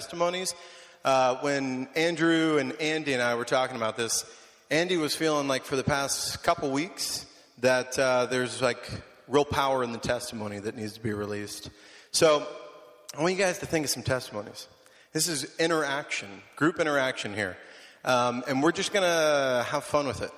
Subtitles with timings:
[0.00, 0.54] testimonies.
[1.04, 4.24] Uh, when Andrew and Andy and I were talking about this,
[4.70, 7.26] Andy was feeling like for the past couple weeks
[7.58, 8.90] that uh, there's like
[9.28, 11.68] real power in the testimony that needs to be released.
[12.12, 12.46] So
[13.14, 14.68] I want you guys to think of some testimonies.
[15.12, 17.58] This is interaction, group interaction here.
[18.02, 20.32] Um, and we're just going to have fun with it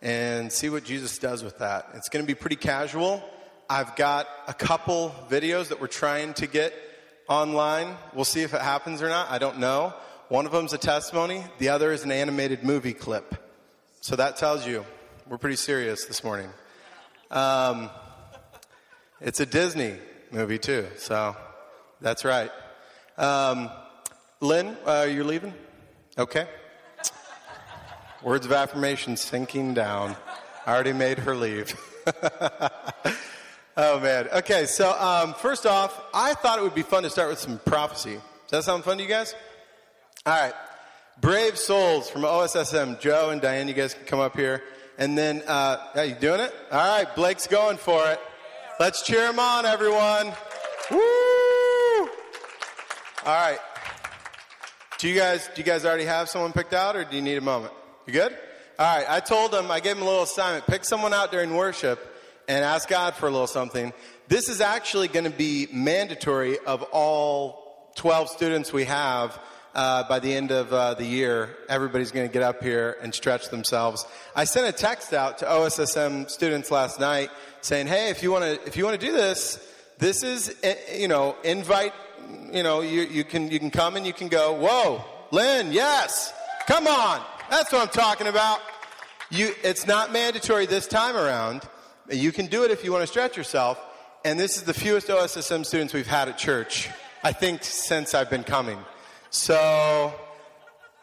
[0.00, 1.88] and see what Jesus does with that.
[1.94, 3.20] It's going to be pretty casual.
[3.68, 6.72] I've got a couple videos that we're trying to get
[7.28, 7.96] online.
[8.14, 9.30] We'll see if it happens or not.
[9.30, 9.94] I don't know.
[10.28, 13.34] One of them's a testimony, the other is an animated movie clip.
[14.02, 14.84] So that tells you
[15.26, 16.50] we're pretty serious this morning.
[17.30, 17.90] Um,
[19.20, 19.94] it's a Disney
[20.30, 21.34] movie, too, so
[22.00, 22.50] that's right.
[23.16, 23.70] Um,
[24.40, 25.54] Lynn, uh, you're leaving?
[26.18, 26.46] Okay.
[28.22, 30.16] Words of affirmation sinking down.
[30.66, 31.74] I already made her leave.
[33.78, 34.28] oh, man.
[34.28, 37.58] Okay, so um, first off, I thought it would be fun to start with some
[37.64, 38.20] prophecy.
[38.48, 39.34] Does that sound fun to you guys?
[40.26, 40.54] All right.
[41.20, 43.00] Brave souls from OSSM.
[43.00, 44.62] Joe and Diane, you guys can come up here.
[44.98, 46.54] And then, uh, are you doing it?
[46.70, 48.20] All right, Blake's going for it.
[48.78, 50.32] Let's cheer him on, everyone.
[50.90, 50.98] Woo!
[53.24, 53.58] All right.
[54.98, 57.36] Do you guys do you guys already have someone picked out, or do you need
[57.36, 57.72] a moment?
[58.06, 58.36] You good?
[58.78, 59.06] All right.
[59.08, 60.66] I told them I gave them a little assignment.
[60.66, 62.17] Pick someone out during worship
[62.48, 63.92] and ask God for a little something.
[64.26, 69.38] This is actually going to be mandatory of all 12 students we have.
[69.74, 73.14] Uh, by the end of uh, the year, everybody's going to get up here and
[73.14, 74.04] stretch themselves.
[74.34, 78.44] I sent a text out to OSSM students last night saying, "Hey, if you want
[78.44, 79.60] to, if you want to do this,
[79.98, 81.92] this is, eh, you know, invite
[82.52, 86.32] you know, you, you, can, you can come and you can go, whoa, Lynn, yes,
[86.66, 87.22] come on.
[87.50, 88.60] That's what I'm talking about.
[89.30, 91.62] You, it's not mandatory this time around.
[92.10, 93.78] You can do it if you want to stretch yourself.
[94.24, 96.88] And this is the fewest OSSM students we've had at church,
[97.22, 98.78] I think, since I've been coming.
[99.30, 100.12] So,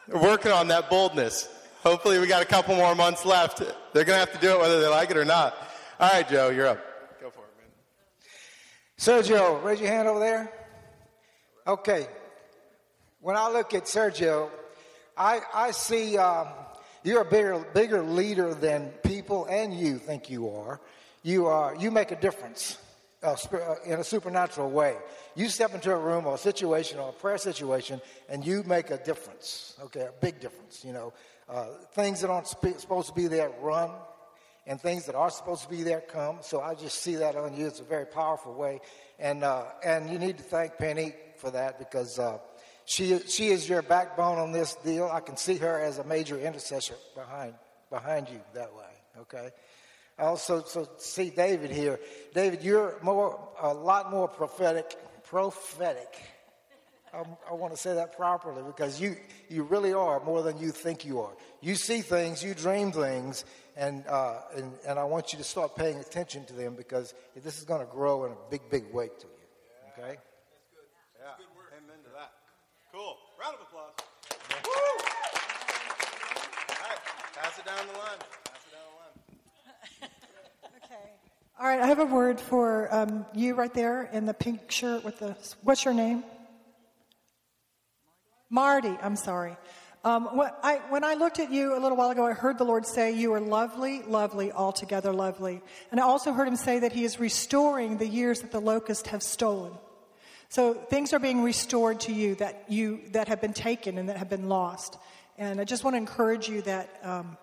[0.08, 1.48] working on that boldness.
[1.82, 3.58] Hopefully, we got a couple more months left.
[3.58, 5.56] They're going to have to do it whether they like it or not.
[6.00, 6.78] All right, Joe, you're up.
[7.20, 7.68] Go for it, man.
[8.98, 10.52] Sergio, raise your hand over there.
[11.66, 12.08] Okay.
[13.20, 14.50] When I look at Sergio,
[15.16, 16.48] I, I see um,
[17.02, 20.80] you're a bigger, bigger leader than people and you think you are.
[21.26, 22.78] You, are, you make a difference
[23.20, 24.94] uh, uh, in a supernatural way.
[25.34, 28.90] You step into a room or a situation or a prayer situation and you make
[28.90, 30.84] a difference, okay, a big difference.
[30.84, 31.12] You know,
[31.48, 33.90] uh, things that aren't sp- supposed to be there run,
[34.68, 36.38] and things that are supposed to be there come.
[36.42, 37.66] So I just see that on you.
[37.66, 38.80] It's a very powerful way.
[39.18, 42.38] And, uh, and you need to thank Penny for that because uh,
[42.84, 45.10] she, she is your backbone on this deal.
[45.12, 47.54] I can see her as a major intercessor behind,
[47.90, 49.50] behind you that way, okay?
[50.18, 52.00] I also so see David here.
[52.34, 56.14] David, you're more, a lot more prophetic, prophetic.
[57.12, 59.16] I, I want to say that properly because you,
[59.48, 61.32] you really are more than you think you are.
[61.60, 63.44] You see things, you dream things,
[63.76, 67.58] and, uh, and, and I want you to start paying attention to them because this
[67.58, 69.32] is going to grow in a big, big way to you.
[69.92, 70.16] Okay?
[70.16, 70.88] That's good.
[71.18, 71.24] Yeah.
[71.24, 71.72] That's good work.
[71.72, 72.32] Amen to that.
[72.92, 73.16] Cool.
[73.40, 73.92] Round of applause.
[74.64, 74.72] Woo!
[76.72, 77.00] All right,
[77.34, 78.20] pass it down the line.
[78.44, 79.16] Pass it down the line.
[80.84, 81.16] okay.
[81.58, 85.04] All right, I have a word for um, you right there in the pink shirt
[85.04, 85.34] with the.
[85.62, 86.22] What's your name?
[88.50, 88.94] Marty.
[89.00, 89.56] I'm sorry.
[90.04, 92.64] Um, when, I, when I looked at you a little while ago, I heard the
[92.64, 95.62] Lord say, You are lovely, lovely, altogether lovely.
[95.90, 99.08] And I also heard him say that he is restoring the years that the locusts
[99.08, 99.72] have stolen.
[100.50, 104.18] So things are being restored to you that you that have been taken and that
[104.18, 104.98] have been lost.
[105.38, 107.38] And I just want to encourage you that, um,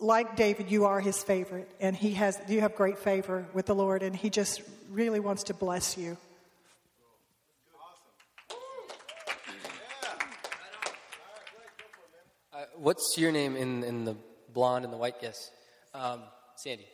[0.00, 3.74] like David, you are his favorite, and he has you have great favor with the
[3.74, 6.16] Lord, and he just really wants to bless you.
[12.52, 14.16] Uh, what's your name in, in the
[14.52, 15.14] blonde and the white?
[15.22, 15.50] Yes,
[15.94, 16.22] um,
[16.56, 16.86] Sandy.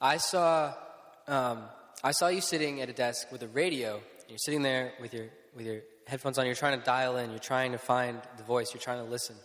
[0.00, 0.74] I saw
[1.28, 1.64] um,
[2.02, 4.00] I saw you sitting at a desk with a radio
[4.32, 6.46] you're sitting there with your with your headphones on.
[6.46, 7.28] You're trying to dial in.
[7.28, 8.72] You're trying to find the voice.
[8.72, 9.36] You're trying to listen.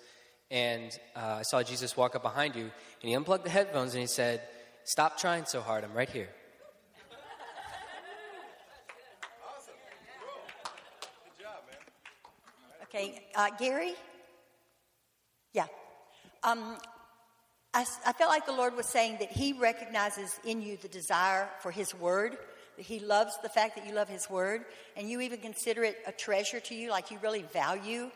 [0.50, 4.02] And uh, I saw Jesus walk up behind you, and he unplugged the headphones and
[4.02, 4.42] he said,
[4.86, 5.84] "Stop trying so hard.
[5.84, 6.30] I'm right here."
[12.84, 13.94] Okay, uh, Gary.
[15.54, 15.66] Yeah.
[16.44, 16.78] Um,
[17.74, 21.50] I, I felt like the Lord was saying that He recognizes in you the desire
[21.60, 22.38] for His Word
[22.78, 24.66] That he loves the fact that you love His Word,
[24.96, 28.10] and you even consider it a treasure to you, like you really value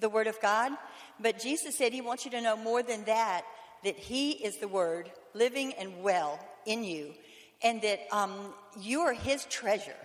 [0.00, 0.72] the Word of God.
[1.20, 3.44] But Jesus said He wants you to know more than that,
[3.84, 7.14] that He is the Word, living and well in you,
[7.62, 9.96] and that um, you are His treasure.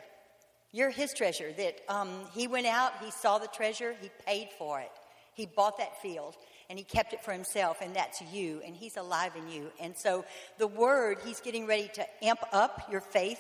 [0.74, 1.54] You're his treasure.
[1.54, 4.92] That um, he went out, he saw the treasure, he paid for it.
[5.36, 6.36] He bought that field
[6.70, 9.70] and he kept it for himself, and that's you, and he's alive in you.
[9.80, 10.26] And so
[10.58, 13.40] the word, he's getting ready to amp up your faith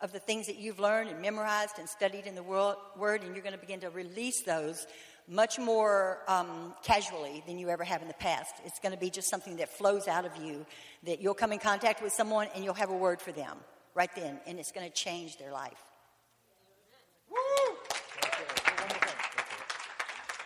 [0.00, 3.34] of the things that you've learned and memorized and studied in the world, word, and
[3.34, 4.86] you're going to begin to release those
[5.28, 8.54] much more um, casually than you ever have in the past.
[8.64, 10.66] It's going to be just something that flows out of you,
[11.04, 13.56] that you'll come in contact with someone and you'll have a word for them
[13.94, 15.82] right then, and it's going to change their life.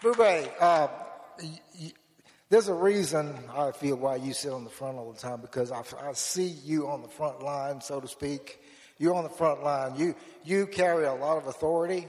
[0.03, 0.89] Bube, uh,
[1.43, 1.93] y- y-
[2.51, 5.73] there's a reason I feel why you sit on the front all the time because
[5.73, 8.61] I, I see you on the front line, so to speak.
[8.99, 9.97] You're on the front line.
[9.97, 10.15] You
[10.45, 12.09] you carry a lot of authority.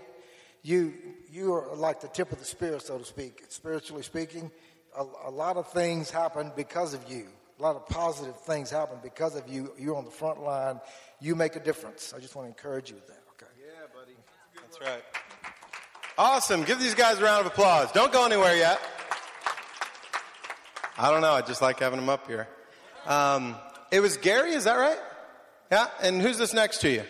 [0.62, 0.94] You
[1.32, 3.44] you are like the tip of the spear, so to speak.
[3.50, 4.52] Spiritually speaking,
[4.98, 7.28] a, a lot of things happen because of you.
[7.60, 9.74] A lot of positive things happen because of you.
[9.78, 10.80] You're on the front line.
[11.20, 12.14] You make a difference.
[12.16, 13.22] I just want to encourage you with that.
[13.32, 13.52] Okay.
[13.60, 14.16] Yeah, buddy.
[14.56, 15.04] That's right.
[16.18, 16.64] Awesome.
[16.64, 17.92] Give these guys a round of applause.
[17.92, 18.80] Don't go anywhere yet.
[20.98, 21.34] I don't know.
[21.34, 22.48] I just like having them up here.
[23.06, 23.56] Um,
[23.92, 25.00] it was Gary, is that right?
[25.72, 25.88] Yeah.
[26.02, 27.04] And who's this next to you?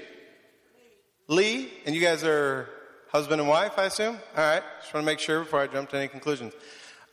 [1.28, 1.72] Lee.
[1.86, 2.70] And you guys are
[3.12, 4.18] husband and wife, I assume?
[4.38, 4.64] All right.
[4.82, 6.54] Just want to make sure before I jump to any conclusions.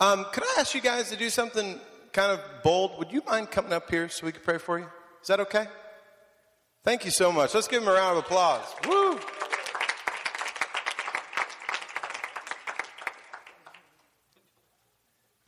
[0.01, 1.81] Um, could I ask you guys to do something
[2.13, 2.99] kind of bold?
[2.99, 4.87] Would you mind coming up here so we could pray for you?
[5.23, 5.67] Is that okay?
[6.85, 7.55] Thank you so much.
[7.55, 8.65] Let's give them a round of applause.
[8.87, 9.19] Woo!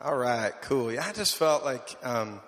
[0.01, 0.93] All right, cool.
[0.93, 2.41] Yeah, I just felt like, um,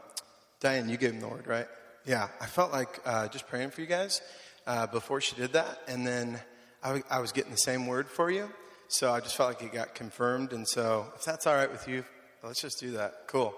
[0.60, 1.66] Diane, you gave him the word, right?
[2.06, 4.22] Yeah, I felt like uh, just praying for you guys
[4.66, 6.40] uh, before she did that, and then
[6.82, 8.48] I, I was getting the same word for you,
[8.88, 11.86] so I just felt like it got confirmed, and so if that's all right with
[11.86, 12.04] you,
[12.42, 13.26] let's just do that.
[13.26, 13.54] Cool.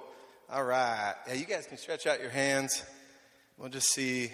[0.51, 1.15] All right.
[1.29, 2.83] Yeah, you guys can stretch out your hands.
[3.57, 4.31] We'll just see.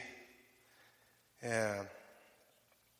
[1.42, 1.84] Yeah.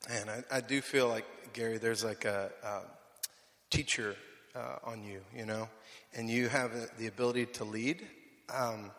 [0.09, 1.25] Man, I, I do feel like,
[1.55, 2.81] Gary, there's like a, a
[3.71, 4.15] teacher
[4.55, 5.69] uh, on you, you know,
[6.15, 8.07] and you have the ability to lead.
[8.55, 8.91] Um,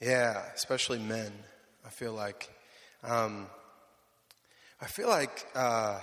[0.00, 1.32] yeah, especially men,
[1.84, 2.48] I feel like.
[3.02, 3.46] Um,
[4.84, 5.98] I feel like uh,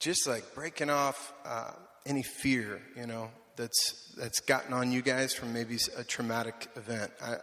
[0.00, 1.70] just like breaking off uh,
[2.04, 7.12] any fear, you know, that's that's gotten on you guys from maybe a traumatic event.
[7.22, 7.36] I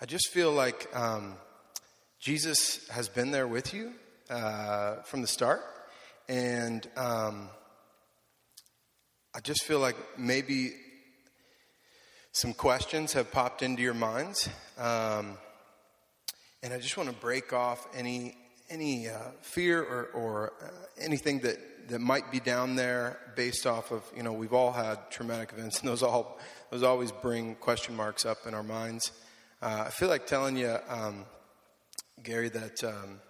[0.00, 1.34] I just feel like um,
[2.20, 3.94] Jesus has been there with you
[4.30, 5.62] uh, from the start,
[6.28, 7.48] and um,
[9.34, 10.74] I just feel like maybe
[12.30, 14.48] some questions have popped into your minds,
[14.78, 15.36] um,
[16.62, 18.36] and I just want to break off any
[18.70, 20.68] any uh, fear or, or uh,
[20.98, 25.10] anything that, that might be down there based off of you know we've all had
[25.10, 26.38] traumatic events, and those all
[26.70, 29.12] those always bring question marks up in our minds.
[29.60, 31.26] Uh, I feel like telling you, um,
[32.22, 33.20] Gary, that um,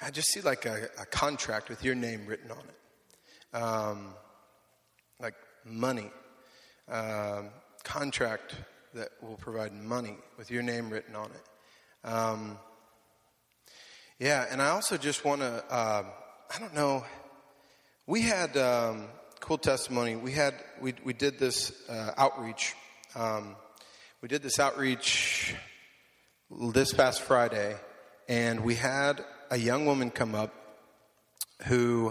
[0.00, 4.14] I just see like a, a, contract with your name written on it, um,
[5.20, 6.10] like money.
[6.88, 7.50] Um,
[7.84, 8.54] contract
[8.94, 12.08] that will provide money with your name written on it.
[14.18, 16.02] Yeah, and I also just want to, uh,
[16.54, 17.04] I don't know,
[18.06, 19.08] we had um,
[19.40, 20.16] cool testimony.
[20.16, 22.74] We had, we, we did this uh, outreach.
[23.14, 23.56] Um,
[24.22, 25.54] we did this outreach
[26.50, 27.76] this past Friday,
[28.26, 30.54] and we had a young woman come up
[31.64, 32.10] who,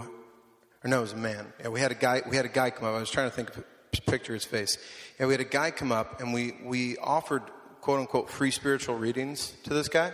[0.84, 1.52] or no, it was a man.
[1.60, 2.22] Yeah, we had a guy.
[2.30, 2.94] We had a guy come up.
[2.94, 3.64] I was trying to think of
[4.06, 4.78] picture his face.
[5.18, 7.42] Yeah, we had a guy come up, and we we offered
[7.80, 10.12] quote unquote free spiritual readings to this guy.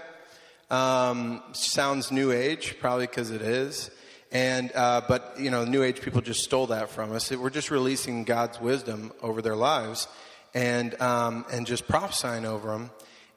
[0.72, 3.90] Um, sounds new age, probably because it is.
[4.32, 7.30] And uh, but you know, new age people just stole that from us.
[7.30, 10.08] We're just releasing God's wisdom over their lives,
[10.54, 12.90] and um, and just prophesying over them.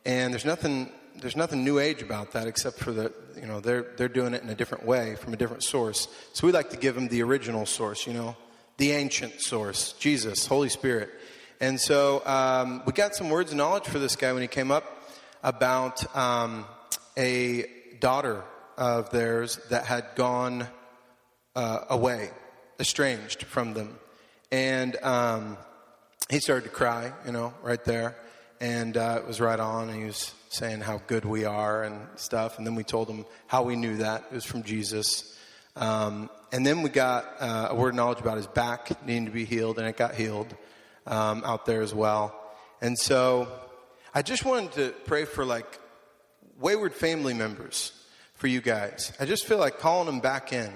[0.06, 0.90] And there's nothing
[1.20, 4.42] there's nothing new age about that except for the you know they're they're doing it
[4.42, 6.08] in a different way from a different source.
[6.32, 8.38] So we like to give them the original source, you know,
[8.78, 11.10] the ancient source, Jesus, Holy Spirit.
[11.60, 14.72] And so um, we got some words of knowledge for this guy when he came
[14.72, 14.86] up
[15.44, 16.66] about um,
[17.18, 17.66] a
[18.00, 18.44] daughter
[18.78, 20.68] of theirs that had gone
[21.56, 22.30] uh, away,
[22.80, 23.98] estranged from them.
[24.52, 25.58] And um,
[26.30, 28.16] he started to cry, you know, right there.
[28.60, 29.90] And uh, it was right on.
[29.90, 32.58] And he was saying how good we are and stuff.
[32.58, 34.26] And then we told him how we knew that.
[34.32, 35.38] It was from Jesus.
[35.76, 39.32] Um, and then we got uh, a word of knowledge about his back needing to
[39.32, 40.56] be healed, and it got healed
[41.06, 42.34] um, out there as well.
[42.82, 43.50] And so
[44.14, 45.80] I just wanted to pray for like
[46.60, 47.92] wayward family members
[48.36, 49.14] for you guys.
[49.20, 50.72] I just feel like calling them back in.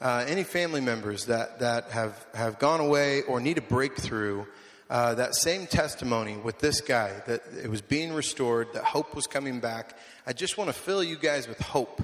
[0.00, 4.44] Uh, any family members that, that have, have gone away or need a breakthrough,
[4.90, 9.26] uh, that same testimony with this guy, that it was being restored, that hope was
[9.26, 9.96] coming back.
[10.26, 12.02] I just want to fill you guys with hope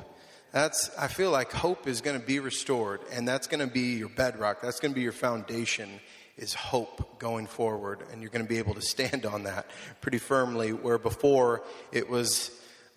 [0.52, 3.96] that's I feel like hope is going to be restored, and that's going to be
[3.98, 4.60] your bedrock.
[4.60, 5.88] That's going to be your foundation.
[6.36, 9.66] Is hope going forward, and you're going to be able to stand on that
[10.00, 10.72] pretty firmly.
[10.72, 11.62] Where before
[11.92, 12.50] it was,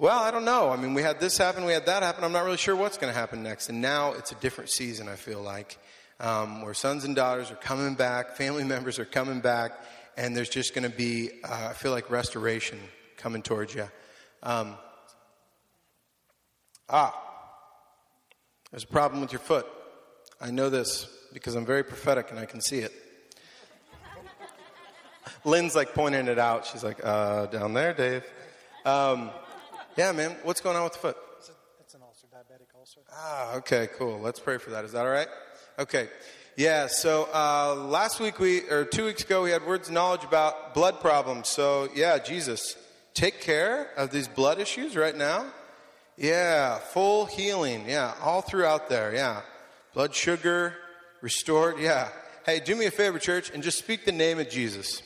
[0.04, 0.70] well, I don't know.
[0.70, 2.26] I mean, we had this happen, we had that happen.
[2.26, 3.70] I'm not really sure what's going to happen next.
[3.70, 5.08] And now it's a different season.
[5.08, 5.78] I feel like
[6.20, 9.72] um, where sons and daughters are coming back, family members are coming back,
[10.18, 12.80] and there's just going to be, uh, I feel like restoration
[13.16, 13.90] coming towards you.
[14.44, 14.76] Um,
[16.90, 17.18] ah,
[18.72, 19.66] there's a problem with your foot.
[20.42, 22.92] I know this because I'm very prophetic and I can see it.
[25.46, 26.66] Lynn's like pointing it out.
[26.66, 28.26] She's like, uh, down there, Dave.
[28.84, 29.32] Um,
[29.98, 31.18] yeah, man, what's going on with the foot?
[31.38, 33.02] It's, a, it's an ulcer, diabetic ulcer.
[33.12, 34.20] Ah, okay, cool.
[34.20, 34.86] Let's pray for that.
[34.86, 35.28] Is that all right?
[35.80, 36.08] Okay.
[36.56, 40.24] Yeah, so uh, last week we, or two weeks ago, we had words of knowledge
[40.24, 41.50] about blood problems.
[41.50, 42.78] So, yeah, Jesus,
[43.14, 45.48] take care of these blood issues right now.
[46.16, 47.90] Yeah, full healing.
[47.90, 49.16] Yeah, all throughout there.
[49.16, 49.42] Yeah.
[49.94, 50.76] Blood sugar
[51.22, 51.80] restored.
[51.80, 52.10] Yeah.
[52.46, 55.02] Hey, do me a favor, church, and just speak the name of Jesus.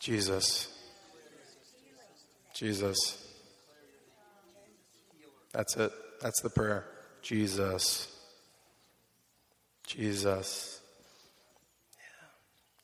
[0.00, 0.68] Jesus.
[2.54, 3.21] Jesus.
[5.52, 5.92] That's it.
[6.20, 6.86] That's the prayer.
[7.20, 8.08] Jesus.
[9.86, 10.80] Jesus.
[11.96, 12.28] Yeah.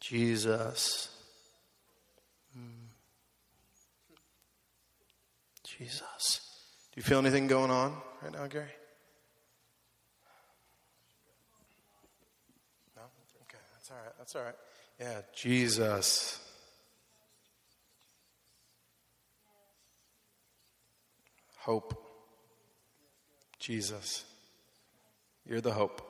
[0.00, 1.08] Jesus.
[2.56, 2.88] Mm.
[5.64, 6.40] Jesus.
[6.92, 8.66] Do you feel anything going on right now, Gary?
[12.96, 13.02] No?
[13.42, 14.12] Okay, that's all right.
[14.18, 14.54] That's all right.
[15.00, 16.40] Yeah, Jesus.
[21.58, 22.07] Hope.
[23.68, 24.24] Jesus.
[25.46, 26.00] You're the hope.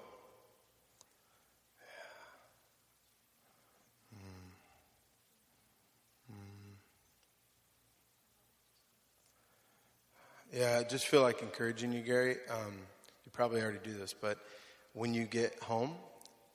[10.53, 12.37] Yeah, I just feel like encouraging you, Gary.
[12.49, 12.75] Um,
[13.25, 14.38] you probably already do this, but
[14.93, 15.97] when you get home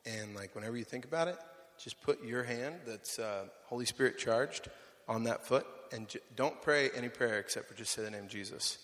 [0.05, 1.35] and like whenever you think about it,
[1.77, 4.69] just put your hand that's uh, Holy Spirit charged
[5.09, 8.29] on that foot and j- don't pray any prayer except for just say the name
[8.29, 8.77] Jesus.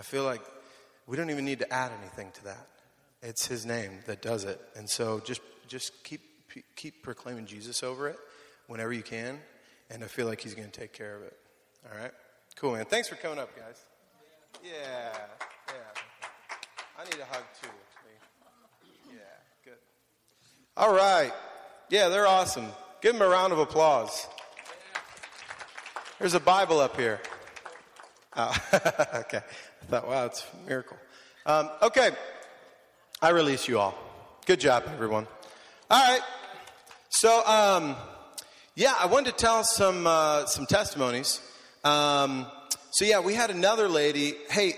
[0.00, 0.42] I feel like
[1.10, 2.68] we don't even need to add anything to that.
[3.20, 6.20] It's His name that does it, and so just just keep
[6.76, 8.18] keep proclaiming Jesus over it
[8.68, 9.40] whenever you can,
[9.90, 11.36] and I feel like He's going to take care of it.
[11.90, 12.12] All right,
[12.54, 12.84] cool, man.
[12.84, 13.84] Thanks for coming up, guys.
[14.64, 14.70] Yeah,
[15.68, 15.74] yeah.
[16.96, 17.68] I need a hug too.
[19.10, 19.18] Yeah,
[19.64, 19.74] good.
[20.76, 21.32] All right.
[21.88, 22.66] Yeah, they're awesome.
[23.00, 24.28] Give them a round of applause.
[26.20, 27.20] There's a Bible up here.
[28.36, 28.56] Oh,
[29.14, 29.40] okay.
[29.82, 30.96] I thought, wow, it's a miracle.
[31.46, 32.10] Um, okay.
[33.22, 33.94] I release you all.
[34.46, 35.26] Good job, everyone.
[35.90, 36.22] All right.
[37.10, 37.96] So, um,
[38.74, 41.40] yeah, I wanted to tell some uh, some testimonies.
[41.82, 42.46] Um,
[42.90, 44.36] so yeah, we had another lady.
[44.48, 44.76] Hey,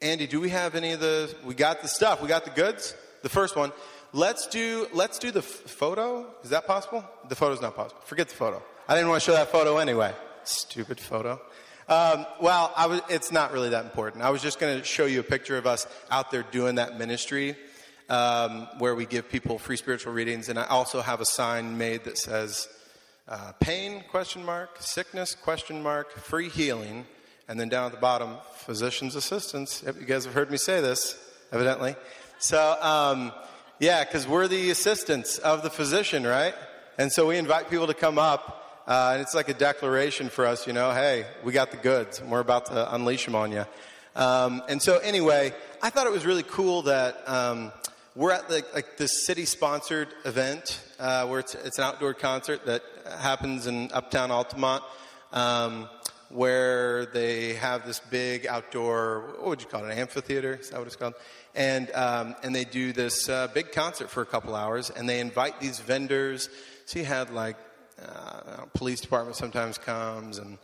[0.00, 1.34] Andy, do we have any of the?
[1.44, 2.22] We got the stuff.
[2.22, 2.94] We got the goods.
[3.22, 3.72] The first one.
[4.12, 4.86] Let's do.
[4.94, 6.26] Let's do the f- photo.
[6.44, 7.04] Is that possible?
[7.28, 8.00] The photo's not possible.
[8.04, 8.62] Forget the photo.
[8.86, 10.14] I didn't want to show that photo anyway.
[10.44, 11.40] Stupid photo.
[11.88, 14.22] Um, well, was, it's not really that important.
[14.22, 16.98] I was just going to show you a picture of us out there doing that
[16.98, 17.56] ministry,
[18.10, 22.04] um, where we give people free spiritual readings, and I also have a sign made
[22.04, 22.68] that says
[23.26, 25.34] uh, "pain?" question mark, sickness?
[25.34, 27.06] question mark, free healing
[27.48, 29.82] and then down at the bottom, physician's assistants.
[29.84, 31.18] Yep, you guys have heard me say this,
[31.50, 31.96] evidently.
[32.38, 33.32] So, um,
[33.80, 36.54] yeah, because we're the assistants of the physician, right?
[36.98, 40.46] And so we invite people to come up, uh, and it's like a declaration for
[40.46, 43.52] us, you know, hey, we got the goods, and we're about to unleash them on
[43.52, 43.66] you.
[44.16, 45.52] Um, and so, anyway,
[45.82, 47.70] I thought it was really cool that um,
[48.16, 52.82] we're at like this city-sponsored event uh, where it's, it's, an outdoor concert that
[53.20, 54.82] happens in Uptown Altamonte.
[55.32, 55.90] Um,
[56.30, 60.58] where they have this big outdoor, what would you call it, an amphitheater?
[60.60, 61.14] Is that what it's called?
[61.54, 65.20] And, um, and they do this uh, big concert for a couple hours, and they
[65.20, 66.50] invite these vendors.
[66.84, 67.56] So you had like
[68.02, 70.58] uh, police department sometimes comes, and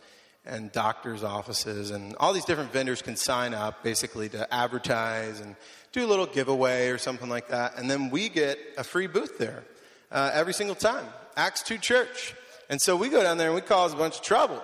[0.45, 5.55] and doctors' offices, and all these different vendors can sign up basically to advertise and
[5.91, 7.77] do a little giveaway or something like that.
[7.77, 9.63] And then we get a free booth there
[10.11, 11.05] uh, every single time.
[11.35, 12.35] Acts 2 Church.
[12.69, 14.61] And so we go down there and we cause a bunch of trouble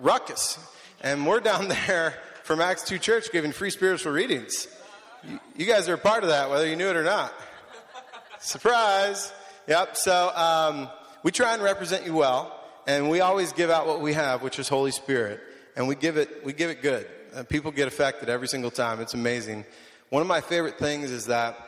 [0.00, 0.58] ruckus.
[1.02, 4.68] And we're down there from Acts 2 Church giving free spiritual readings.
[5.28, 7.32] You, you guys are a part of that, whether you knew it or not.
[8.40, 9.32] Surprise.
[9.66, 9.96] Yep.
[9.96, 10.88] So um,
[11.26, 12.56] we try and represent you well,
[12.86, 15.40] and we always give out what we have, which is Holy Spirit,
[15.74, 17.04] and we give it we give it good.
[17.34, 19.00] And people get affected every single time.
[19.00, 19.64] It's amazing.
[20.10, 21.58] One of my favorite things is that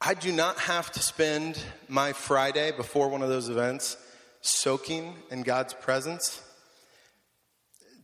[0.00, 3.96] I do not have to spend my Friday before one of those events
[4.40, 6.42] soaking in God's presence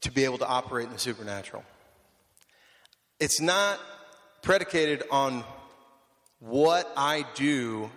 [0.02, 1.64] to be able to operate in the supernatural.
[3.18, 3.80] It's not
[4.42, 5.42] predicated on
[6.38, 7.96] what I do, uh,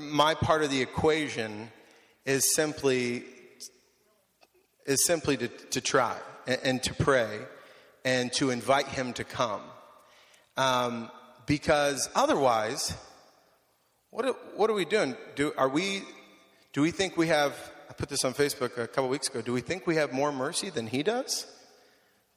[0.00, 1.70] my part of the equation
[2.24, 3.24] is simply
[4.86, 6.16] is simply to, to try
[6.46, 7.40] and, and to pray
[8.04, 9.62] and to invite him to come.
[10.56, 11.10] Um,
[11.46, 12.94] because otherwise,
[14.10, 15.16] what are, what are we doing?
[15.36, 16.02] Do, are we,
[16.72, 17.54] do we think we have,
[17.88, 20.32] I put this on Facebook a couple weeks ago, do we think we have more
[20.32, 21.46] mercy than he does?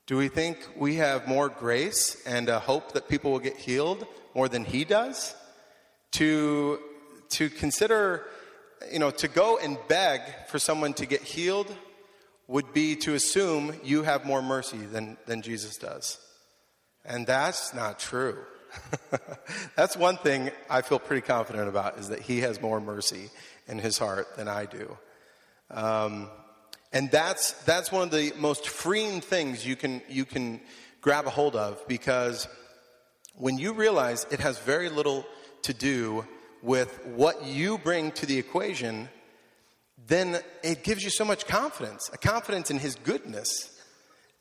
[0.07, 4.07] Do we think we have more grace and a hope that people will get healed
[4.33, 5.35] more than he does?
[6.13, 6.79] To,
[7.29, 8.25] to consider,
[8.91, 11.73] you know, to go and beg for someone to get healed
[12.47, 16.19] would be to assume you have more mercy than, than Jesus does.
[17.05, 18.37] And that's not true.
[19.75, 23.29] that's one thing I feel pretty confident about is that he has more mercy
[23.67, 24.97] in his heart than I do.
[25.71, 26.29] Um,
[26.93, 30.61] and that's, that's one of the most freeing things you can, you can
[31.01, 32.47] grab a hold of because
[33.35, 35.25] when you realize it has very little
[35.63, 36.25] to do
[36.61, 39.09] with what you bring to the equation,
[40.07, 43.73] then it gives you so much confidence, a confidence in his goodness.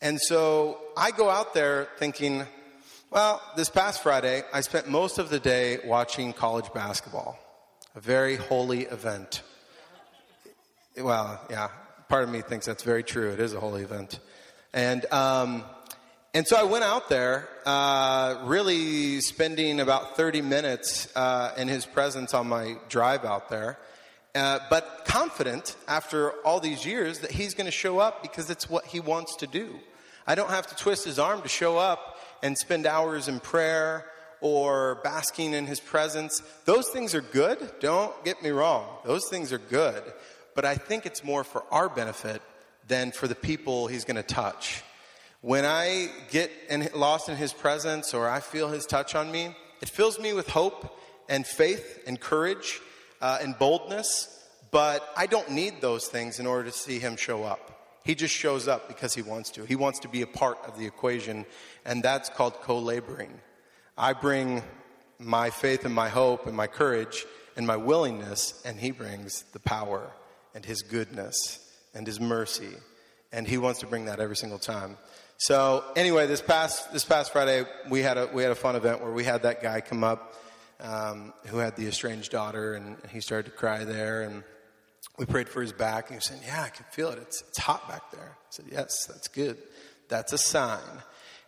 [0.00, 2.44] And so I go out there thinking,
[3.10, 7.38] well, this past Friday, I spent most of the day watching college basketball,
[7.94, 9.42] a very holy event.
[10.96, 11.68] Well, yeah,
[12.08, 13.30] part of me thinks that's very true.
[13.30, 14.20] It is a holy event.
[14.72, 15.64] And, um,
[16.36, 21.86] and so I went out there, uh, really spending about 30 minutes uh, in his
[21.86, 23.78] presence on my drive out there.
[24.34, 28.68] Uh, but confident after all these years that he's going to show up because it's
[28.68, 29.80] what he wants to do.
[30.26, 34.04] I don't have to twist his arm to show up and spend hours in prayer
[34.42, 36.42] or basking in his presence.
[36.66, 37.80] Those things are good.
[37.80, 38.86] Don't get me wrong.
[39.06, 40.02] Those things are good.
[40.54, 42.42] But I think it's more for our benefit
[42.88, 44.82] than for the people he's going to touch.
[45.40, 49.54] When I get in, lost in his presence or I feel his touch on me,
[49.80, 52.80] it fills me with hope and faith and courage
[53.20, 54.32] uh, and boldness,
[54.70, 58.00] but I don't need those things in order to see him show up.
[58.04, 59.64] He just shows up because he wants to.
[59.64, 61.44] He wants to be a part of the equation,
[61.84, 63.40] and that's called co laboring.
[63.98, 64.62] I bring
[65.18, 69.58] my faith and my hope and my courage and my willingness, and he brings the
[69.58, 70.12] power
[70.54, 71.58] and his goodness
[71.94, 72.74] and his mercy,
[73.32, 74.98] and he wants to bring that every single time.
[75.38, 79.02] So anyway, this past this past Friday we had a we had a fun event
[79.02, 80.34] where we had that guy come up
[80.80, 84.22] um, who had the estranged daughter, and he started to cry there.
[84.22, 84.44] And
[85.18, 87.18] we prayed for his back, and he said, "Yeah, I can feel it.
[87.18, 89.58] It's it's hot back there." I said, "Yes, that's good.
[90.08, 90.80] That's a sign."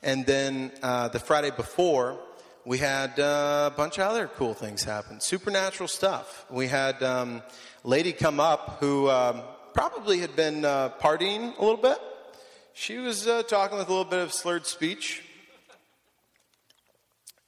[0.02, 2.20] And then uh, the Friday before,
[2.66, 6.44] we had uh, a bunch of other cool things happen, supernatural stuff.
[6.50, 7.42] We had um,
[7.84, 9.40] a lady come up who um,
[9.72, 11.98] probably had been uh, partying a little bit.
[12.80, 15.24] She was uh, talking with a little bit of slurred speech.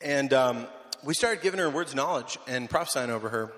[0.01, 0.66] And um,
[1.05, 3.53] we started giving her words of knowledge and prophesying over her.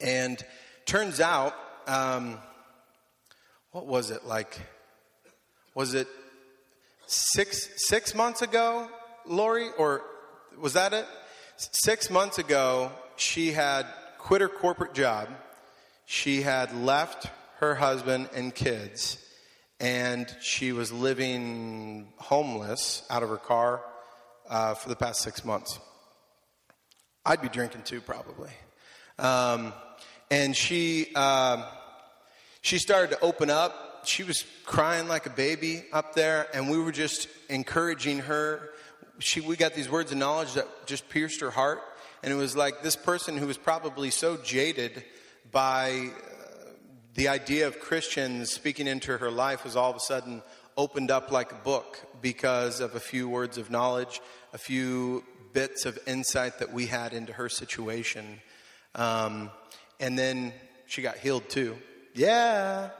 [0.00, 0.40] And
[0.86, 1.56] turns out,
[1.88, 2.38] um,
[3.72, 4.60] what was it like?
[5.74, 6.06] Was it
[7.08, 8.88] six six months ago,
[9.26, 10.02] Lori, or
[10.56, 11.06] was that it?
[11.56, 13.86] Six months ago, she had
[14.18, 15.28] quit her corporate job.
[16.06, 17.26] She had left
[17.58, 19.18] her husband and kids,
[19.82, 23.82] and she was living homeless out of her car
[24.48, 25.80] uh, for the past six months.
[27.26, 28.50] I'd be drinking too, probably.
[29.18, 29.72] Um,
[30.30, 31.64] and she um,
[32.60, 34.06] she started to open up.
[34.06, 38.70] She was crying like a baby up there, and we were just encouraging her.
[39.18, 41.80] She, we got these words of knowledge that just pierced her heart,
[42.22, 45.04] and it was like this person who was probably so jaded
[45.50, 46.10] by
[47.14, 50.42] the idea of Christians speaking into her life was all of a sudden
[50.76, 54.20] opened up like a book because of a few words of knowledge,
[54.54, 55.22] a few
[55.52, 58.40] bits of insight that we had into her situation.
[58.94, 59.50] Um,
[60.00, 60.54] and then
[60.86, 61.76] she got healed too.
[62.14, 62.90] Yeah.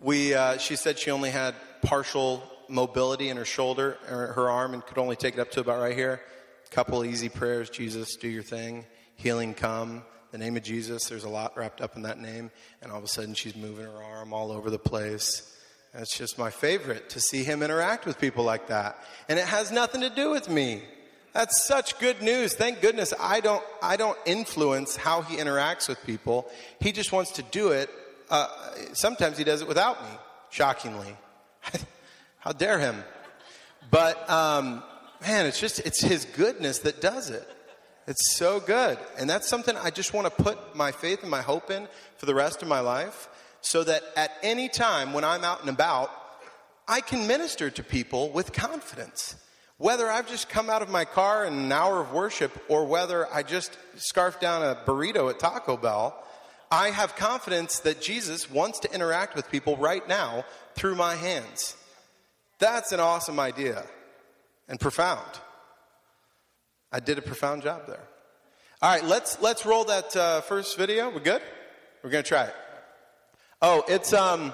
[0.00, 4.74] We, uh, she said she only had partial mobility in her shoulder, or her arm,
[4.74, 6.20] and could only take it up to about right here.
[6.70, 8.86] Couple easy prayers Jesus, do your thing.
[9.16, 10.04] Healing come.
[10.32, 12.50] The name of Jesus, there's a lot wrapped up in that name.
[12.82, 15.56] And all of a sudden, she's moving her arm all over the place.
[15.92, 19.02] And It's just my favorite to see him interact with people like that.
[19.28, 20.82] And it has nothing to do with me.
[21.32, 22.54] That's such good news.
[22.54, 26.48] Thank goodness I don't, I don't influence how he interacts with people.
[26.80, 27.90] He just wants to do it.
[28.28, 28.48] Uh,
[28.92, 30.16] sometimes he does it without me,
[30.50, 31.16] shockingly.
[32.38, 33.02] how dare him?
[33.90, 34.82] But, um,
[35.22, 37.48] man, it's just, it's his goodness that does it.
[38.06, 38.98] It's so good.
[39.18, 41.86] And that's something I just want to put my faith and my hope in
[42.16, 43.28] for the rest of my life
[43.60, 46.10] so that at any time when I'm out and about,
[46.88, 49.36] I can minister to people with confidence
[49.80, 53.26] whether I've just come out of my car in an hour of worship or whether
[53.32, 56.22] I just scarfed down a burrito at Taco Bell,
[56.70, 61.76] I have confidence that Jesus wants to interact with people right now through my hands.
[62.58, 63.86] That's an awesome idea
[64.68, 65.26] and profound.
[66.92, 68.02] I did a profound job there.
[68.82, 71.08] All right, let's let's roll that uh, first video.
[71.10, 71.42] We're good?
[72.02, 72.54] We're gonna try it.
[73.62, 74.52] Oh, it's um,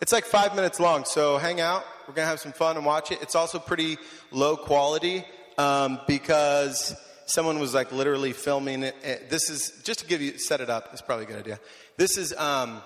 [0.00, 1.84] it's like five minutes long, so hang out.
[2.06, 3.22] We're gonna have some fun and watch it.
[3.22, 3.96] It's also pretty
[4.32, 5.24] low quality
[5.56, 9.30] um, because someone was like literally filming it.
[9.30, 10.88] This is just to give you set it up.
[10.92, 11.60] It's probably a good idea.
[11.96, 12.82] This is um,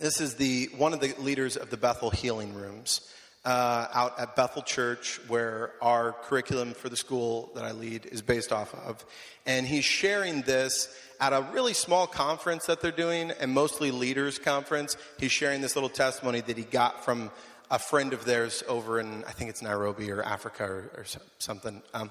[0.00, 3.02] this is the one of the leaders of the Bethel Healing Rooms
[3.44, 8.22] uh, out at Bethel Church, where our curriculum for the school that I lead is
[8.22, 9.04] based off of.
[9.46, 10.88] And he's sharing this
[11.20, 14.96] at a really small conference that they're doing, and mostly leaders conference.
[15.18, 17.30] He's sharing this little testimony that he got from
[17.70, 21.04] a friend of theirs over in, I think it's Nairobi or Africa or, or
[21.38, 21.82] something.
[21.92, 22.10] Um,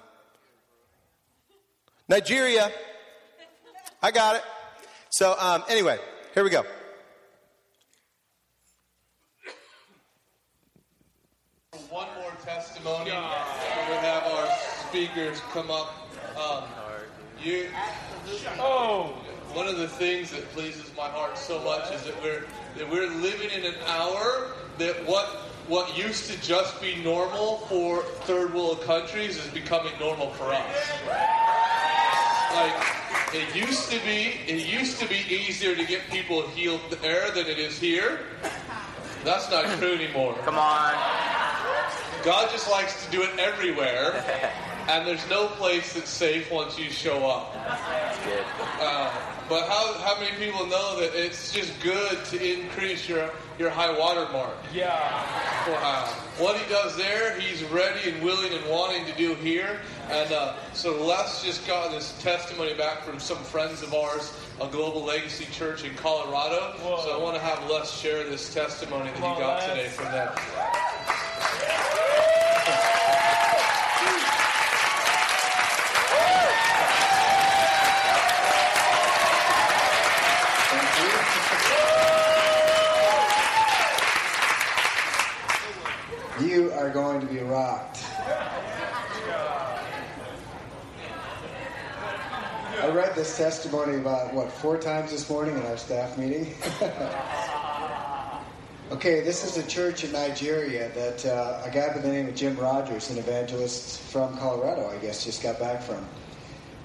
[2.07, 2.71] Nigeria.
[4.01, 4.43] I got it.
[5.09, 5.97] So, um, anyway,
[6.33, 6.63] here we go.
[11.89, 12.31] One more
[12.83, 13.11] testimony.
[13.11, 14.47] We're going to have our
[14.87, 15.93] speakers come up.
[16.37, 16.63] Um,
[17.41, 17.67] you,
[18.59, 19.13] oh,
[19.53, 22.45] one of the things that pleases my heart so much is that we're
[22.77, 25.25] that we're living in an hour that what
[25.67, 30.91] what used to just be normal for third world countries is becoming normal for us.
[32.53, 32.73] Like
[33.33, 37.47] it used to be, it used to be easier to get people healed there than
[37.47, 38.19] it is here.
[39.23, 40.35] That's not true anymore.
[40.43, 41.32] Come on.
[42.23, 44.23] God just likes to do it everywhere,
[44.87, 47.53] and there's no place that's safe once you show up.
[48.79, 49.11] Uh,
[49.49, 53.29] but how, how many people know that it's just good to increase your,
[53.59, 54.55] your high water mark?
[54.73, 54.89] Yeah.
[55.67, 59.79] Uh, what he does there, he's ready and willing and wanting to do here.
[60.09, 64.67] And uh, so Les just got this testimony back from some friends of ours, a
[64.67, 66.77] Global Legacy Church in Colorado.
[66.79, 67.01] Whoa.
[67.03, 69.69] So I want to have Les share this testimony that he Come on, got Les.
[69.69, 70.33] today from them.
[86.41, 88.03] You are going to be rocked.
[92.81, 96.53] I read this testimony about, what, four times this morning in our staff meeting?
[98.91, 102.35] okay, this is a church in Nigeria that uh, a guy by the name of
[102.35, 106.05] Jim Rogers, an evangelist from Colorado, I guess, just got back from.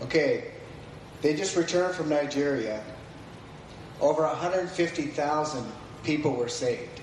[0.03, 0.53] Okay,
[1.23, 2.85] they just returned from Nigeria.
[4.01, 5.73] Over 150,000
[6.05, 7.01] people were saved.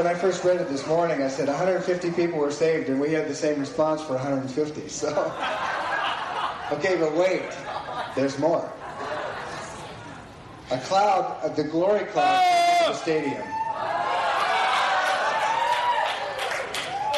[0.00, 3.12] When I first read it this morning, I said 150 people were saved, and we
[3.12, 4.88] had the same response for 150.
[4.88, 5.08] So,
[6.72, 7.42] okay, but wait,
[8.16, 8.72] there's more.
[10.70, 12.42] A cloud, uh, the glory cloud,
[12.80, 13.42] into the stadium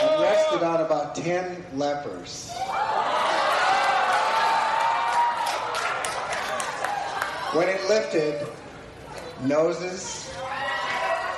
[0.02, 2.50] and rested on about 10 lepers.
[7.52, 8.44] When it lifted,
[9.44, 10.28] noses,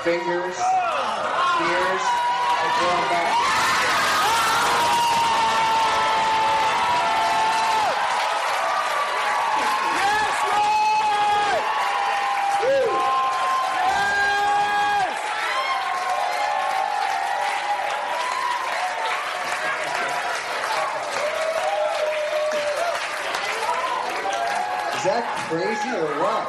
[0.04, 0.59] fingers,
[1.70, 2.05] ears,
[2.61, 3.35] and thrown back.
[24.94, 26.44] Is that crazy or what?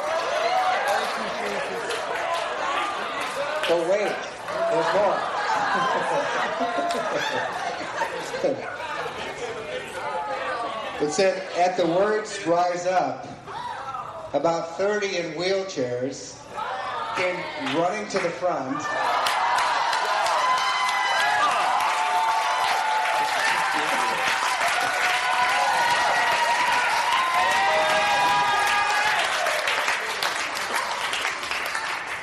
[3.67, 4.34] But oh, wait,
[4.75, 5.19] there's more.
[10.99, 13.25] it said, at the words rise up,
[14.33, 16.41] about 30 in wheelchairs
[17.15, 17.38] came
[17.77, 18.83] running to the front.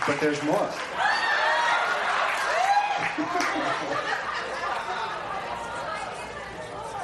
[0.06, 0.91] But there's more.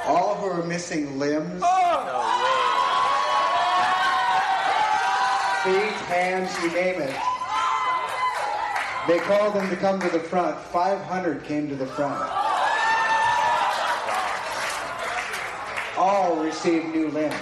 [0.07, 1.99] All who are missing limbs, oh.
[5.63, 7.15] feet, hands, you name it,
[9.07, 10.57] They called them to come to the front.
[10.57, 12.27] 500 came to the front.
[15.95, 17.35] All received new limbs.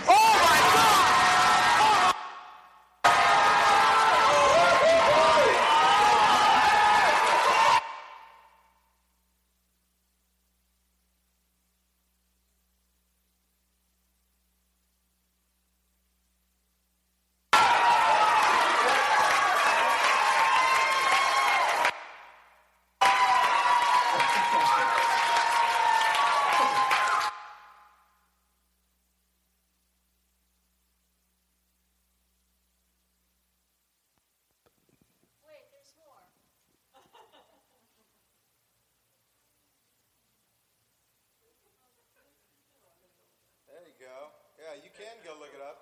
[43.67, 44.33] There you go.
[44.57, 45.77] Yeah, you can go look it up.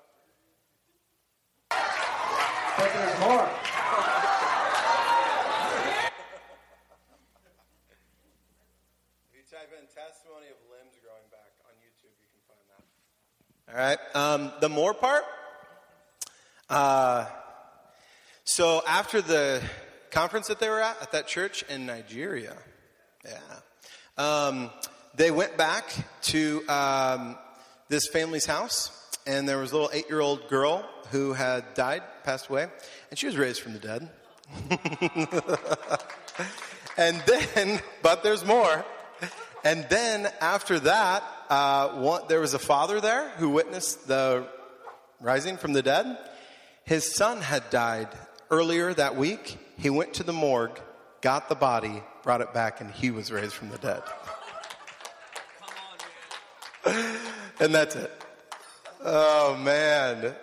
[2.77, 3.47] But there's more.
[9.23, 12.83] If you type in testimony of limbs growing back on YouTube, you can find that.
[13.71, 13.99] All right.
[14.35, 15.23] Um, the more part.
[16.69, 17.25] Uh,
[18.43, 19.63] so after the
[20.11, 22.57] conference that they were at at that church in Nigeria,
[23.23, 23.39] yeah,
[24.17, 24.71] um,
[25.15, 25.85] they went back
[26.23, 27.37] to um,
[27.87, 28.91] this family's house,
[29.25, 32.67] and there was a little eight-year-old girl who had died, passed away,
[33.09, 34.09] and she was raised from the dead.
[36.97, 38.83] and then, but there's more.
[39.63, 44.47] And then after that, uh, one, there was a father there who witnessed the
[45.19, 46.17] rising from the dead.
[46.84, 48.10] His son had died
[48.51, 49.58] earlier that week.
[49.77, 50.79] He went to the morgue,
[51.21, 54.03] got the body, brought it back, and he was raised from the dead.
[57.60, 58.12] and that's it.
[59.03, 60.36] Oh man.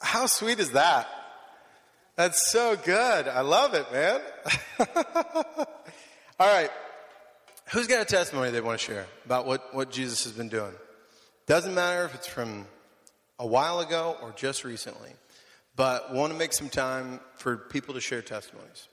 [0.00, 1.08] How sweet is that?
[2.16, 3.28] That's so good.
[3.28, 4.20] I love it, man.
[6.40, 6.70] All right.
[7.72, 10.72] Who's got a testimony they want to share about what, what Jesus has been doing?
[11.46, 12.66] Doesn't matter if it's from
[13.38, 15.10] a while ago or just recently,
[15.74, 18.88] but want to make some time for people to share testimonies.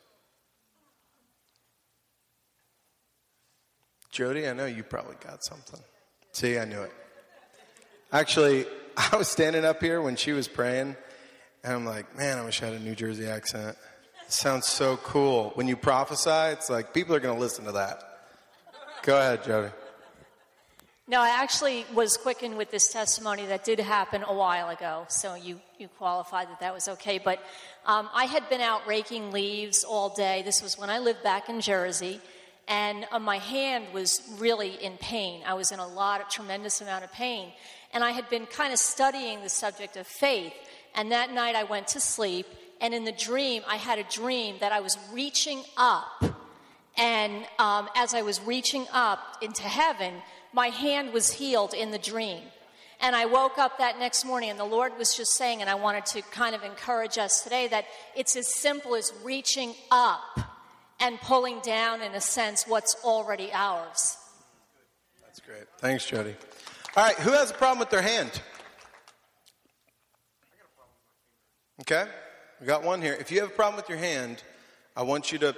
[4.09, 5.79] Jody, I know you probably got something.
[6.31, 6.91] See, I knew it.
[8.11, 8.65] Actually,
[8.97, 10.95] I was standing up here when she was praying,
[11.63, 13.77] and I'm like, man, I wish I had a New Jersey accent.
[14.25, 15.51] It sounds so cool.
[15.55, 18.12] When you prophesy, it's like people are going to listen to that.
[19.03, 19.69] Go ahead, Jody.
[21.09, 25.35] No, I actually was quickened with this testimony that did happen a while ago, so
[25.35, 27.17] you, you qualified that that was okay.
[27.17, 27.39] But
[27.85, 30.41] um, I had been out raking leaves all day.
[30.45, 32.21] This was when I lived back in Jersey,
[32.69, 35.41] and uh, my hand was really in pain.
[35.45, 37.51] I was in a lot of tremendous amount of pain,
[37.93, 40.53] and I had been kind of studying the subject of faith.
[40.95, 42.45] And that night I went to sleep,
[42.79, 46.23] and in the dream, I had a dream that I was reaching up
[46.97, 50.13] and um, as I was reaching up into heaven,
[50.51, 52.41] my hand was healed in the dream.
[53.01, 55.75] And I woke up that next morning, and the Lord was just saying, and I
[55.75, 60.39] wanted to kind of encourage us today that it's as simple as reaching up
[60.99, 64.17] and pulling down, in a sense, what's already ours.
[65.25, 65.63] That's great.
[65.79, 66.35] Thanks, Jody.
[66.95, 68.41] All right, who has a problem with their hand?
[71.81, 72.05] Okay,
[72.61, 73.17] we got one here.
[73.19, 74.43] If you have a problem with your hand,
[74.95, 75.55] I want you to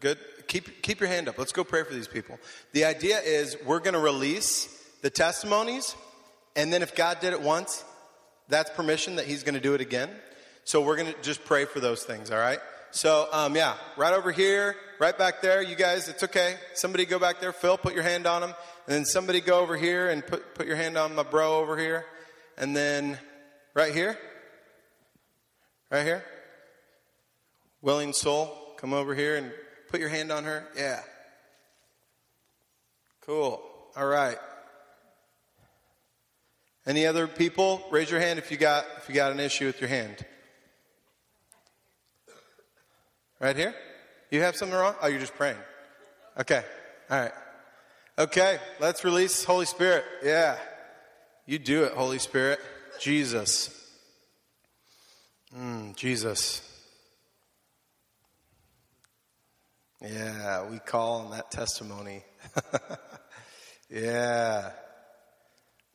[0.00, 0.18] good
[0.52, 1.38] keep keep your hand up.
[1.38, 2.38] Let's go pray for these people.
[2.72, 4.68] The idea is we're going to release
[5.00, 5.96] the testimonies,
[6.54, 7.82] and then if God did it once,
[8.48, 10.10] that's permission that He's going to do it again.
[10.64, 12.30] So we're going to just pray for those things.
[12.30, 12.58] All right.
[12.90, 15.62] So um, yeah, right over here, right back there.
[15.62, 16.56] You guys, it's okay.
[16.74, 17.52] Somebody go back there.
[17.52, 18.50] Phil, put your hand on him,
[18.86, 21.78] and then somebody go over here and put put your hand on my bro over
[21.78, 22.04] here,
[22.58, 23.18] and then
[23.74, 24.18] right here,
[25.90, 26.22] right here.
[27.80, 29.50] Willing soul, come over here and
[29.92, 30.66] Put your hand on her.
[30.74, 31.00] Yeah.
[33.26, 33.62] Cool.
[33.94, 34.38] All right.
[36.86, 37.82] Any other people?
[37.90, 40.24] Raise your hand if you got if you got an issue with your hand.
[43.38, 43.74] Right here?
[44.30, 44.94] You have something wrong?
[45.02, 45.58] Oh, you're just praying.
[46.40, 46.64] Okay.
[47.10, 47.32] All right.
[48.18, 50.04] Okay, let's release Holy Spirit.
[50.24, 50.56] Yeah.
[51.44, 52.60] You do it, Holy Spirit.
[52.98, 53.68] Jesus.
[55.54, 56.71] Mm, Jesus.
[60.02, 62.24] Yeah, we call on that testimony.
[63.90, 64.70] yeah.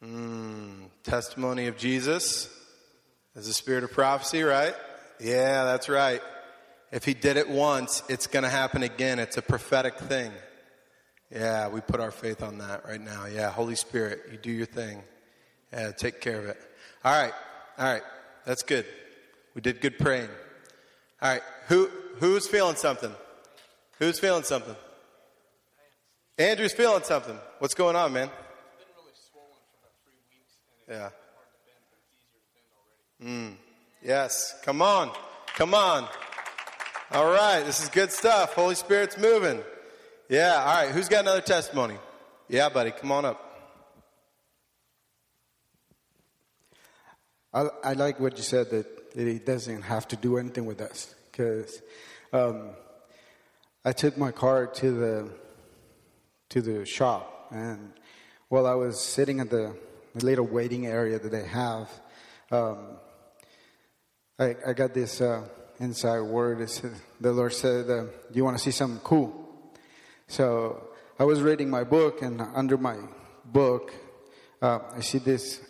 [0.02, 2.50] Mm, testimony of Jesus
[3.36, 4.74] is the spirit of prophecy, right?
[5.20, 6.22] Yeah, that's right.
[6.92, 9.20] If he did it once, it's going to happen again.
[9.20, 10.32] It's a prophetic thing.
[11.30, 13.26] Yeah, we put our faith on that right now.
[13.26, 15.02] Yeah, Holy Spirit, you do your thing.
[15.74, 16.58] Yeah, take care of it.
[17.04, 17.34] All right,
[17.78, 18.04] all right,
[18.46, 18.86] that's good.
[19.54, 20.30] We did good praying.
[21.22, 21.90] All right, who
[22.20, 23.12] who's feeling something?
[24.00, 24.76] Who's feeling something?
[26.38, 27.38] Andrew's feeling something.
[27.60, 28.30] What's going on, man?
[30.88, 31.10] Yeah.
[33.24, 33.56] Mm.
[34.04, 34.54] Yes.
[34.64, 35.12] Come on.
[35.56, 36.08] Come on.
[37.12, 37.64] All right.
[37.66, 38.54] This is good stuff.
[38.54, 39.62] Holy Spirit's moving.
[40.30, 40.64] Yeah.
[40.64, 40.92] All right.
[40.92, 41.96] Who's got another testimony?
[42.48, 42.92] Yeah, buddy.
[42.92, 43.44] Come on up.
[47.54, 51.16] I, I like what you said that, it doesn't have to do anything with us
[51.32, 51.82] because
[52.32, 52.70] um,
[53.86, 55.32] I took my car to the
[56.50, 57.94] to the shop and
[58.50, 59.76] while I was sitting at the,
[60.16, 61.88] little waiting area that they have,
[62.52, 62.98] um,
[64.40, 65.48] I, I got this uh,
[65.80, 66.68] inside word.
[67.22, 69.48] The Lord said, uh, "Do you want to see something cool?"
[70.28, 72.98] So I was reading my book, and under my
[73.46, 73.94] book,
[74.60, 75.62] uh, I see this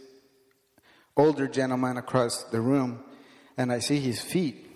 [1.18, 3.04] older gentleman across the room,
[3.58, 4.67] and I see his feet.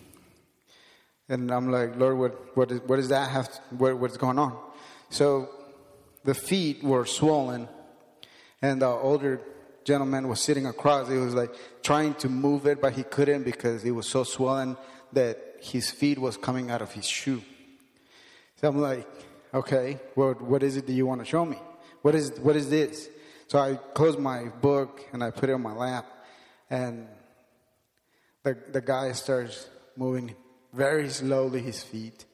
[1.32, 3.50] And I'm like, Lord, what, what, is, what does that have?
[3.50, 4.58] To, what, what's going on?
[5.10, 5.48] So
[6.26, 7.70] the feet were swollen,
[8.62, 9.40] and the older
[9.86, 11.08] gentleman was sitting across.
[11.08, 14.76] He was like trying to move it, but he couldn't because it was so swollen
[15.14, 17.42] that his feet was coming out of his shoe.
[18.58, 19.08] So I'm like,
[19.54, 21.60] okay, well, what is it that you want to show me?
[22.02, 23.08] What is, what is this?
[23.48, 26.06] So I closed my book and I put it on my lap,
[26.70, 27.08] and
[28.44, 30.36] the, the guy starts moving
[30.74, 32.26] very slowly his feet.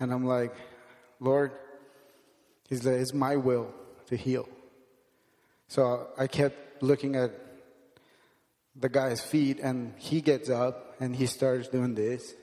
[0.00, 0.54] And I'm like,
[1.20, 1.52] Lord,
[2.70, 3.72] it's my will
[4.06, 4.48] to heal.
[5.68, 7.32] So I kept looking at
[8.78, 12.34] the guy's feet, and he gets up and he starts doing this.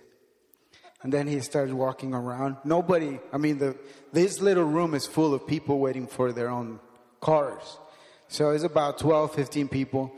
[1.04, 2.58] And then he starts walking around.
[2.64, 3.76] Nobody, I mean, the,
[4.14, 6.80] this little room is full of people waiting for their own
[7.20, 7.78] cars.
[8.30, 10.16] So it's about 12, 15 people.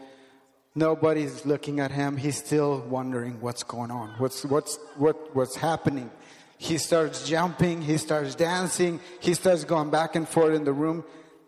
[0.76, 2.18] Nobody's looking at him.
[2.18, 4.10] He's still wondering what's going on.
[4.18, 6.12] What's, what's, what, what's happening?
[6.58, 7.82] He starts jumping.
[7.82, 9.00] He starts dancing.
[9.22, 11.06] He starts going back and forth in the room.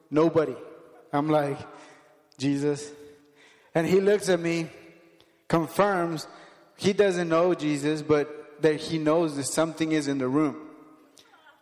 [0.10, 0.56] Nobody.
[1.12, 1.58] I'm like,
[2.38, 2.90] Jesus.
[3.76, 4.70] And he looks at me,
[5.48, 6.28] confirms
[6.78, 10.56] he doesn't know Jesus, but that he knows that something is in the room.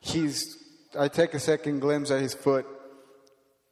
[0.01, 0.57] He's,
[0.97, 2.65] I take a second glimpse at his foot.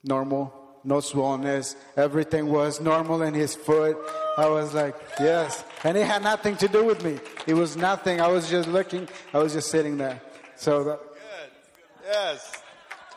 [0.04, 1.76] Normal, no swollenness.
[1.96, 3.98] Everything was normal in his foot.
[4.38, 5.64] I was like, yes.
[5.84, 7.20] And it had nothing to do with me.
[7.48, 8.20] It was nothing.
[8.20, 9.08] I was just looking.
[9.34, 10.22] I was just sitting there.
[10.56, 12.08] So that, Good.
[12.12, 12.62] Yes.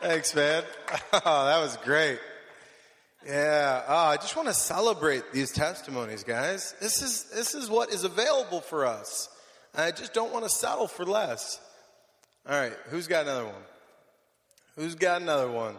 [0.01, 0.63] Thanks, man.
[1.13, 2.19] Oh, that was great.
[3.25, 3.83] Yeah.
[3.87, 6.75] Oh, I just want to celebrate these testimonies, guys.
[6.79, 9.29] This is this is what is available for us.
[9.75, 11.59] I just don't want to settle for less.
[12.47, 12.73] All right.
[12.89, 13.63] Who's got another one?
[14.77, 15.75] Who's got another one?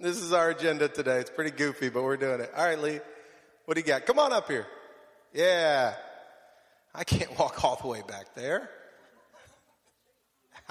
[0.00, 1.18] This is our agenda today.
[1.18, 2.50] It's pretty goofy, but we're doing it.
[2.56, 3.00] All right, Lee.
[3.66, 4.06] What do you got?
[4.06, 4.66] Come on up here.
[5.34, 5.92] Yeah.
[6.94, 8.70] I can't walk all the way back there.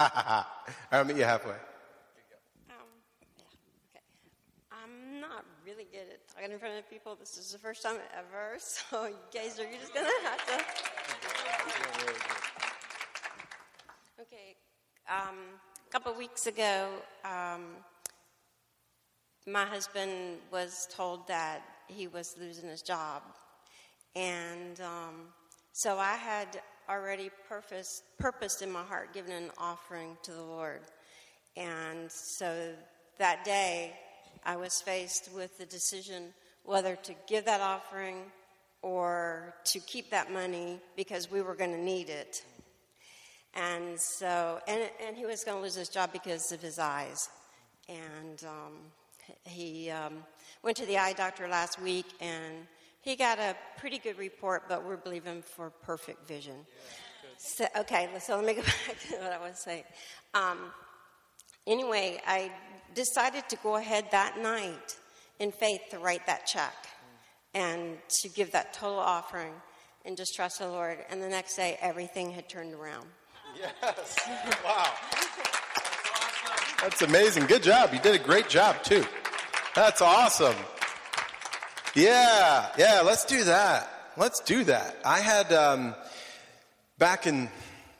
[0.00, 1.54] I'll meet you halfway.
[4.72, 7.14] I'm not really good at talking in front of people.
[7.14, 10.64] This is the first time ever, so you guys are just gonna have to.
[14.20, 14.54] Okay,
[15.08, 15.38] um,
[15.88, 16.90] a couple weeks ago,
[17.24, 17.62] um,
[19.46, 23.22] my husband was told that he was losing his job,
[24.14, 25.14] and um,
[25.72, 30.80] so I had already purposed, purposed in my heart giving an offering to the Lord,
[31.56, 32.72] and so
[33.18, 33.92] that day
[34.44, 36.32] I was faced with the decision
[36.64, 38.16] whether to give that offering
[38.82, 42.42] or to keep that money because we were going to need it.
[43.54, 47.28] And so, and, and he was going to lose his job because of his eyes.
[47.88, 48.72] And um,
[49.44, 50.24] he um,
[50.62, 52.66] went to the eye doctor last week and
[53.00, 56.66] he got a pretty good report, but we're believing for perfect vision.
[57.38, 59.84] So, okay, so let me go back to what I was saying.
[60.34, 60.58] Um,
[61.66, 62.52] anyway, I
[62.94, 64.96] decided to go ahead that night
[65.38, 66.74] in faith to write that check
[67.54, 69.54] and to give that total offering
[70.04, 70.98] and just trust the Lord.
[71.08, 73.06] And the next day, everything had turned around.
[73.58, 74.18] Yes.
[74.64, 74.92] Wow.
[76.82, 77.46] That's amazing.
[77.46, 77.92] Good job.
[77.92, 79.04] You did a great job, too.
[79.72, 80.56] That's awesome.
[81.94, 83.88] Yeah, yeah, let's do that.
[84.16, 84.96] Let's do that.
[85.04, 85.94] I had, um,
[86.98, 87.48] back in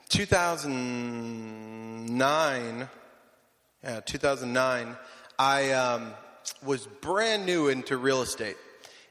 [0.08, 2.88] 2009,
[3.84, 4.96] yeah, 2009,
[5.38, 6.10] I um,
[6.64, 8.56] was brand new into real estate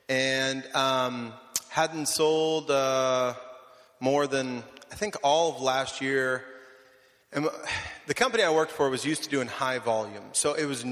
[0.09, 1.31] and um,
[1.69, 3.35] hadn't sold uh,
[4.01, 6.43] more than, I think, all of last year.
[7.31, 7.47] And
[8.07, 10.23] the company I worked for was used to doing high volume.
[10.33, 10.85] So it was,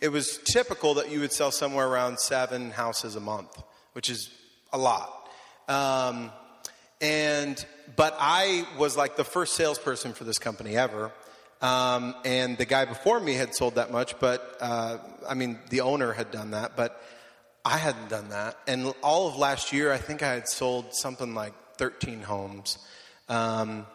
[0.00, 3.62] it was typical that you would sell somewhere around seven houses a month,
[3.92, 4.30] which is
[4.72, 5.28] a lot.
[5.68, 6.30] Um,
[7.00, 7.64] and,
[7.96, 11.12] but I was like the first salesperson for this company ever.
[11.62, 15.82] Um, and the guy before me had sold that much, but uh, I mean, the
[15.82, 17.02] owner had done that, but
[17.64, 18.56] I hadn't done that.
[18.66, 22.78] And all of last year, I think I had sold something like 13 homes.
[23.28, 23.86] Um,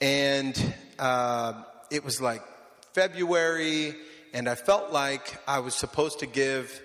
[0.00, 2.42] and uh, it was like
[2.92, 3.94] February,
[4.32, 6.80] and I felt like I was supposed to give.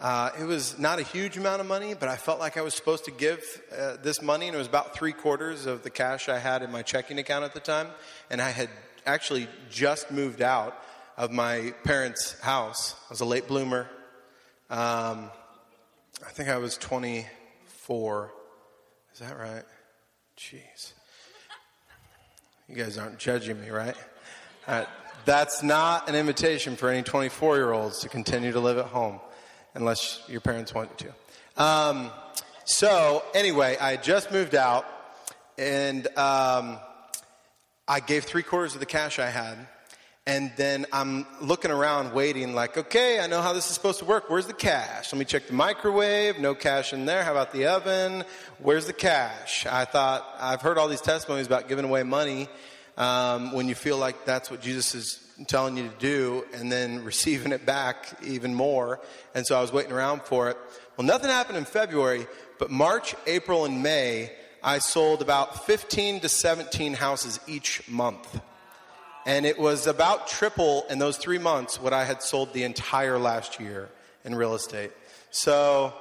[0.00, 2.74] Uh, it was not a huge amount of money, but I felt like I was
[2.74, 3.42] supposed to give
[3.76, 6.70] uh, this money, and it was about three quarters of the cash I had in
[6.70, 7.88] my checking account at the time.
[8.30, 8.68] And I had
[9.06, 10.76] actually just moved out
[11.16, 12.94] of my parents' house.
[13.08, 13.88] I was a late bloomer.
[14.68, 15.30] Um,
[16.26, 18.32] I think I was 24.
[19.12, 19.64] Is that right?
[20.36, 20.92] Jeez.
[22.66, 23.94] You guys aren't judging me, right?
[24.66, 24.86] Uh,
[25.26, 29.20] that's not an invitation for any 24 year olds to continue to live at home
[29.74, 31.08] unless your parents want you
[31.56, 31.62] to.
[31.62, 32.10] Um,
[32.64, 34.86] so, anyway, I just moved out
[35.58, 36.78] and um,
[37.86, 39.58] I gave three quarters of the cash I had.
[40.26, 44.06] And then I'm looking around waiting, like, okay, I know how this is supposed to
[44.06, 44.30] work.
[44.30, 45.12] Where's the cash?
[45.12, 46.38] Let me check the microwave.
[46.38, 47.22] No cash in there.
[47.22, 48.24] How about the oven?
[48.58, 49.66] Where's the cash?
[49.66, 52.48] I thought, I've heard all these testimonies about giving away money
[52.96, 57.04] um, when you feel like that's what Jesus is telling you to do, and then
[57.04, 59.00] receiving it back even more.
[59.34, 60.56] And so I was waiting around for it.
[60.96, 62.26] Well, nothing happened in February,
[62.58, 68.40] but March, April, and May, I sold about 15 to 17 houses each month.
[69.26, 73.18] And it was about triple in those three months what I had sold the entire
[73.18, 73.88] last year
[74.24, 74.92] in real estate.
[75.30, 75.94] So,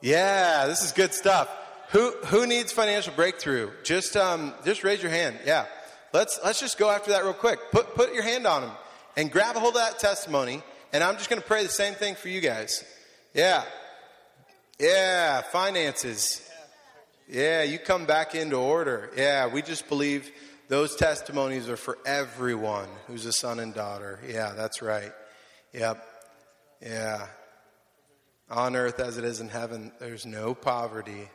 [0.00, 1.48] yeah, this is good stuff.
[1.90, 3.70] Who, who needs financial breakthrough?
[3.82, 5.38] Just, um, just raise your hand.
[5.44, 5.66] Yeah.
[6.12, 7.58] Let's, let's just go after that real quick.
[7.70, 8.70] Put, put your hand on them
[9.16, 10.62] and grab a hold of that testimony.
[10.92, 12.84] And I'm just going to pray the same thing for you guys.
[13.34, 13.64] Yeah.
[14.78, 15.42] Yeah.
[15.42, 16.48] Finances.
[17.28, 17.62] Yeah.
[17.62, 19.10] You come back into order.
[19.16, 19.48] Yeah.
[19.48, 20.30] We just believe
[20.68, 24.20] those testimonies are for everyone who's a son and daughter.
[24.26, 25.12] Yeah, that's right.
[25.72, 26.04] Yep.
[26.82, 27.26] Yeah.
[28.50, 31.28] On earth as it is in heaven, there's no poverty.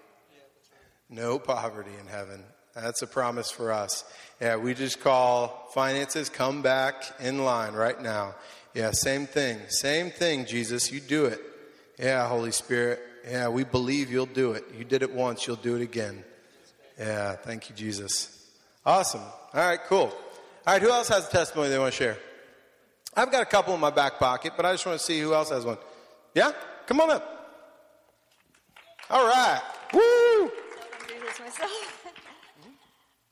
[1.09, 2.43] No poverty in heaven.
[2.75, 4.03] That's a promise for us.
[4.41, 8.35] Yeah, we just call finances come back in line right now.
[8.73, 9.59] Yeah, same thing.
[9.67, 10.91] Same thing, Jesus.
[10.91, 11.39] You do it.
[11.99, 12.99] Yeah, Holy Spirit.
[13.29, 14.65] Yeah, we believe you'll do it.
[14.75, 16.23] You did it once, you'll do it again.
[16.97, 18.42] Yeah, thank you, Jesus.
[18.85, 19.21] Awesome.
[19.21, 20.13] All right, cool.
[20.65, 22.17] All right, who else has a testimony they want to share?
[23.15, 25.33] I've got a couple in my back pocket, but I just want to see who
[25.33, 25.77] else has one.
[26.35, 26.51] Yeah?
[26.85, 27.29] Come on up.
[29.09, 29.61] All right.
[29.93, 30.51] Woo!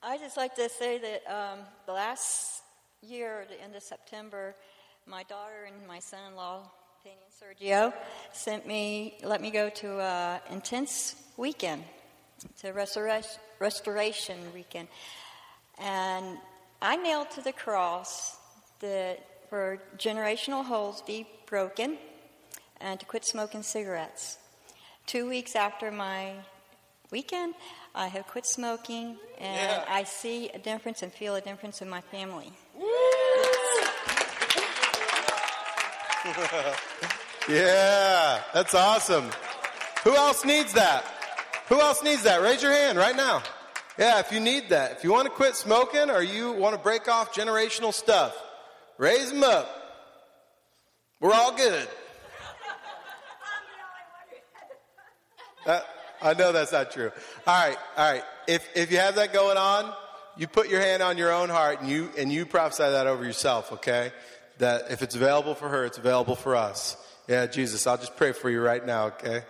[0.04, 2.62] I just like to say that um, the last
[3.02, 4.56] year, the end of September,
[5.06, 6.70] my daughter and my son-in-law,
[7.04, 7.93] Penny and Sergio,
[8.32, 11.84] sent me, let me go to an intense weekend.
[12.64, 14.88] A restoration, restoration weekend.
[15.80, 16.38] And
[16.82, 18.38] I nailed to the cross
[18.80, 21.97] that for generational holes be broken
[22.80, 24.38] and to quit smoking cigarettes.
[25.05, 26.34] Two weeks after my
[27.11, 27.53] weekend,
[27.93, 29.86] I have quit smoking and Yeah.
[29.88, 32.51] I see a difference and feel a difference in my family.
[37.49, 39.30] Yeah, that's awesome.
[40.03, 41.03] Who else needs that?
[41.69, 42.41] Who else needs that?
[42.41, 43.41] Raise your hand right now.
[43.98, 44.94] Yeah, if you need that.
[44.94, 48.36] If you want to quit smoking or you want to break off generational stuff,
[48.98, 49.70] raise them up.
[51.20, 51.88] We're all good.
[55.66, 55.86] That-
[56.24, 57.12] I know that's not true.
[57.48, 58.24] All right, all right.
[58.48, 59.92] If, if you have that going on,
[60.38, 63.24] you put your hand on your own heart and you, and you prophesy that over
[63.24, 64.12] yourself, okay?
[64.60, 66.96] That if it's available for her, it's available for us.
[67.28, 69.44] Yeah, Jesus, I'll just pray for you right now, okay?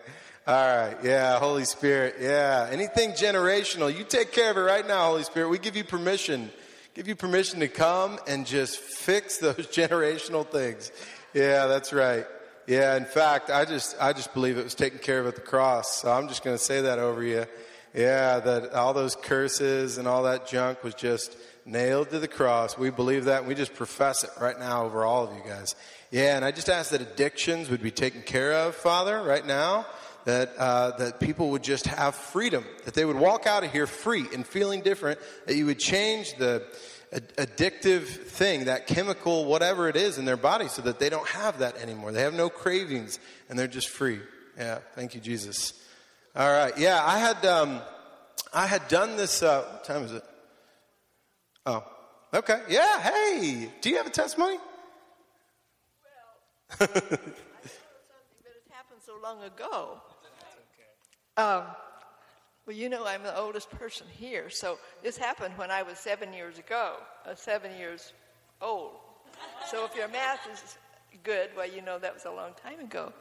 [0.48, 2.68] All right, yeah, Holy Spirit, yeah.
[2.72, 5.50] Anything generational, you take care of it right now, Holy Spirit.
[5.50, 6.50] We give you permission.
[6.96, 10.92] Give you permission to come and just fix those generational things.
[11.36, 12.26] Yeah, that's right.
[12.66, 15.42] Yeah, in fact, I just I just believe it was taken care of at the
[15.42, 16.02] cross.
[16.02, 17.46] So I'm just going to say that over you.
[17.94, 22.80] Yeah, that all those curses and all that junk was just nailed to the cross.
[22.80, 23.39] We believe that.
[23.39, 25.76] And we just profess it right now over all of you guys.
[26.10, 29.86] Yeah, and I just ask that addictions would be taken care of, Father, right now.
[30.26, 32.63] That uh, that people would just have freedom.
[32.86, 35.19] That they would walk out of here free and feeling different.
[35.47, 36.63] That you would change the
[37.11, 41.59] addictive thing, that chemical, whatever it is in their body, so that they don't have
[41.59, 42.11] that anymore.
[42.11, 43.19] They have no cravings
[43.49, 44.19] and they're just free.
[44.57, 45.74] Yeah, thank you, Jesus.
[46.36, 47.82] All right, yeah, I had um,
[48.53, 49.43] I had done this.
[49.43, 50.24] Uh, what time is it?
[51.65, 51.84] Oh,
[52.34, 52.61] okay.
[52.69, 52.99] Yeah.
[53.01, 54.57] Hey, do you have a testimony?
[56.80, 59.99] Well, I something, but it happened so long ago.
[61.38, 61.64] Um,
[62.66, 66.34] well, you know, I'm the oldest person here, so this happened when I was seven
[66.34, 68.14] years ago, uh, seven years
[68.62, 68.92] old.
[69.70, 70.78] So if your math is
[71.24, 73.14] good, well, you know that was a long time ago.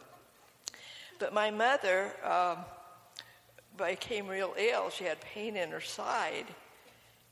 [1.18, 2.58] But my mother um,
[3.76, 4.90] became real ill.
[4.90, 6.46] She had pain in her side,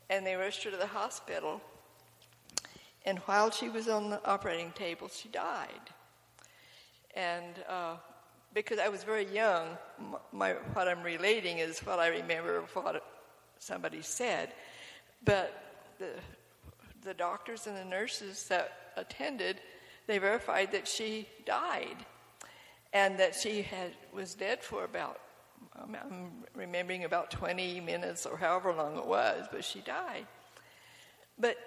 [0.09, 1.61] and they rushed her to the hospital.
[3.05, 5.89] And while she was on the operating table, she died.
[7.15, 7.95] And uh,
[8.53, 9.77] because I was very young,
[10.31, 13.03] my, what I'm relating is what I remember of what
[13.59, 14.53] somebody said.
[15.23, 15.53] But
[15.99, 16.09] the,
[17.03, 19.61] the doctors and the nurses that attended,
[20.07, 21.97] they verified that she died
[22.93, 25.19] and that she had, was dead for about,
[25.77, 30.25] I'm remembering about 20 minutes or however long it was, but she died.
[31.37, 31.57] But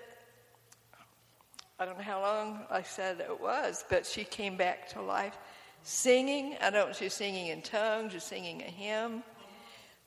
[1.79, 5.39] I don't know how long I said it was, but she came back to life
[5.83, 6.57] singing.
[6.61, 9.23] I don't know, if was singing in tongues, was singing a hymn.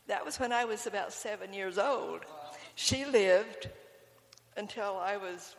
[0.07, 2.21] That was when I was about seven years old.
[2.75, 3.69] She lived
[4.57, 5.55] until I was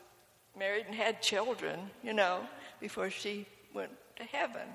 [0.56, 2.40] married and had children, you know,
[2.80, 4.68] before she went to heaven.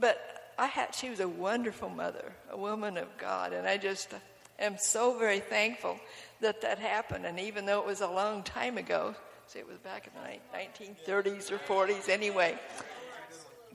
[0.00, 4.12] But I had, she was a wonderful mother, a woman of God, and I just
[4.58, 5.98] am so very thankful
[6.40, 7.26] that that happened.
[7.26, 9.14] And even though it was a long time ago,
[9.46, 12.58] see, it was back in the 1930s or 40s anyway,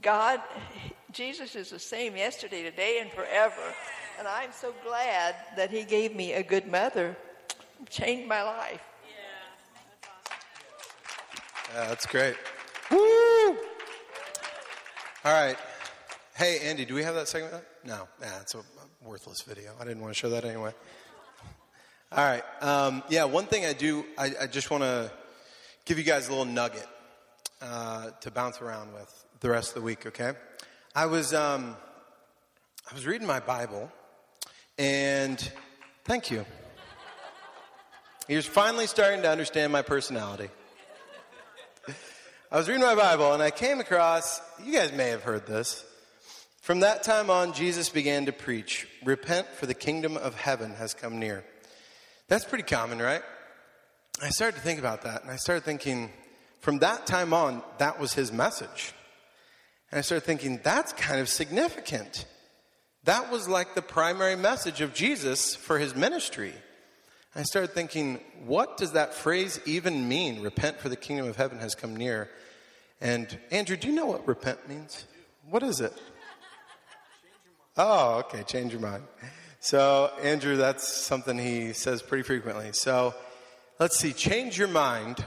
[0.01, 0.41] God,
[1.11, 3.73] Jesus is the same yesterday, today, and forever.
[4.17, 7.15] And I'm so glad that He gave me a good mother,
[7.89, 8.81] changed my life.
[11.73, 12.35] Yeah, that's great.
[12.91, 13.49] Woo!
[15.25, 15.57] All right.
[16.35, 17.63] Hey, Andy, do we have that segment?
[17.83, 18.61] No, nah, it's a
[19.03, 19.73] worthless video.
[19.79, 20.73] I didn't want to show that anyway.
[22.11, 22.43] All right.
[22.61, 25.11] Um, yeah, one thing I do, I, I just want to
[25.85, 26.87] give you guys a little nugget
[27.61, 30.33] uh, to bounce around with the rest of the week, okay?
[30.95, 31.75] I was, um,
[32.89, 33.91] I was reading my Bible,
[34.79, 35.39] and
[36.03, 36.45] thank you.
[38.27, 40.49] You're finally starting to understand my personality.
[42.51, 45.85] I was reading my Bible, and I came across, you guys may have heard this.
[46.61, 50.95] From that time on, Jesus began to preach, Repent, for the kingdom of heaven has
[50.95, 51.45] come near.
[52.29, 53.21] That's pretty common, right?
[54.23, 56.09] I started to think about that, and I started thinking,
[56.61, 58.93] from that time on, that was his message.
[59.91, 62.25] And I started thinking, that's kind of significant.
[63.05, 66.53] That was like the primary message of Jesus for his ministry.
[67.35, 70.41] I started thinking, what does that phrase even mean?
[70.41, 72.29] Repent for the kingdom of heaven has come near.
[73.01, 75.05] And Andrew, do you know what repent means?
[75.49, 75.93] What is it?
[77.77, 79.03] Oh, okay, change your mind.
[79.61, 82.71] So, Andrew, that's something he says pretty frequently.
[82.73, 83.13] So,
[83.79, 85.23] let's see, change your mind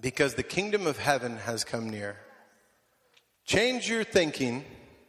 [0.00, 2.16] because the kingdom of heaven has come near.
[3.44, 4.64] Change your thinking,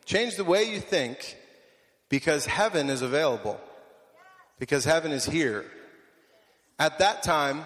[0.05, 1.38] change the way you think
[2.09, 3.59] because heaven is available,
[4.59, 5.65] because heaven is here.
[6.79, 7.63] At that time,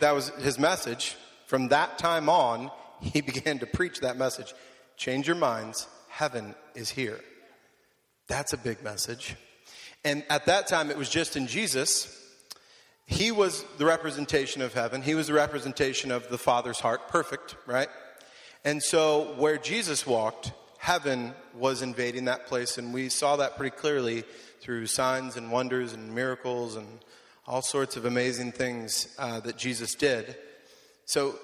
[0.00, 1.16] that was his message.
[1.46, 4.54] From that time on, he began to preach that message.
[4.96, 7.20] Change your minds, heaven is here.
[8.28, 9.36] That's a big message.
[10.04, 12.16] And at that time, it was just in Jesus.
[13.06, 17.56] He was the representation of heaven, he was the representation of the Father's heart, perfect,
[17.66, 17.88] right?
[18.64, 23.74] And so, where Jesus walked, heaven was invading that place, and we saw that pretty
[23.74, 24.24] clearly
[24.60, 26.86] through signs and wonders and miracles and
[27.46, 30.36] all sorts of amazing things uh, that Jesus did.
[31.06, 31.36] So,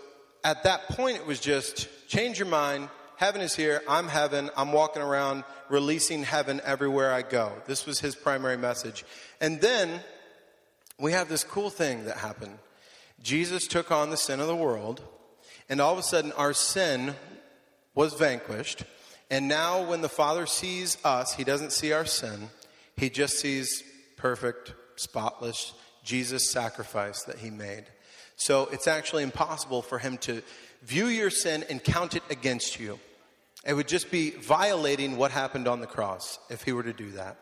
[0.44, 2.90] at that point, it was just change your mind.
[3.16, 3.82] Heaven is here.
[3.88, 4.50] I'm heaven.
[4.54, 7.50] I'm walking around releasing heaven everywhere I go.
[7.66, 9.06] This was his primary message.
[9.40, 10.00] And then
[10.98, 12.58] we have this cool thing that happened.
[13.22, 15.02] Jesus took on the sin of the world
[15.68, 17.14] and all of a sudden, our sin
[17.94, 18.84] was vanquished.
[19.30, 22.50] And now, when the Father sees us, He doesn't see our sin,
[22.96, 23.82] He just sees
[24.16, 25.72] perfect, spotless
[26.04, 27.84] Jesus' sacrifice that He made.
[28.36, 30.42] So it's actually impossible for Him to
[30.82, 33.00] view your sin and count it against you.
[33.66, 37.10] It would just be violating what happened on the cross if He were to do
[37.12, 37.36] that.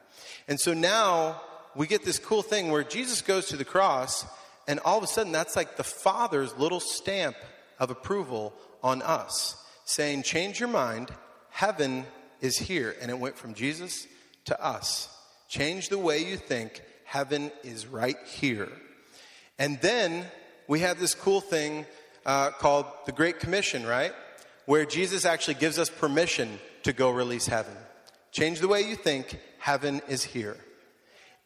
[0.49, 1.43] And so now
[1.75, 4.25] we get this cool thing where Jesus goes to the cross,
[4.67, 7.37] and all of a sudden, that's like the Father's little stamp
[7.85, 11.11] of approval on us, saying, Change your mind,
[11.51, 12.07] heaven
[12.41, 12.97] is here.
[13.01, 14.07] And it went from Jesus
[14.47, 15.09] to us.
[15.49, 18.73] Change the way you think, heaven is right here.
[19.59, 20.25] And then
[20.67, 21.87] we have this cool thing
[22.27, 24.13] uh, called the Great Commission, right?
[24.67, 27.77] Where Jesus actually gives us permission to go release heaven.
[28.33, 30.57] Change the way you think, heaven is here.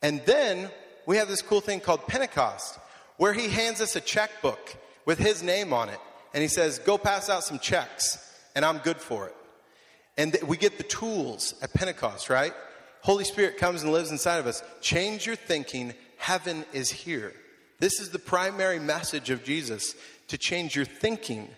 [0.00, 0.70] And then
[1.04, 2.78] we have this cool thing called Pentecost,
[3.16, 5.98] where he hands us a checkbook with his name on it
[6.34, 8.18] and he says, Go pass out some checks,
[8.54, 9.34] and I'm good for it.
[10.16, 12.52] And th- we get the tools at Pentecost, right?
[13.02, 14.62] Holy Spirit comes and lives inside of us.
[14.80, 15.94] Change your thinking.
[16.16, 17.32] Heaven is here.
[17.78, 19.94] This is the primary message of Jesus
[20.26, 21.48] to change your thinking.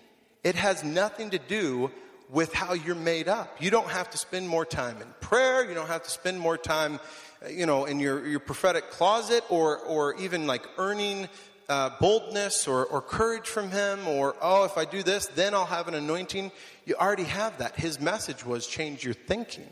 [0.44, 1.90] It has nothing to do
[2.28, 3.60] with how you're made up.
[3.60, 5.66] You don't have to spend more time in prayer.
[5.66, 7.00] You don't have to spend more time,
[7.48, 11.28] you know, in your, your prophetic closet or, or even like earning
[11.70, 15.64] uh, boldness or, or courage from him or, oh, if I do this, then I'll
[15.64, 16.50] have an anointing.
[16.84, 17.76] You already have that.
[17.76, 19.70] His message was change your thinking.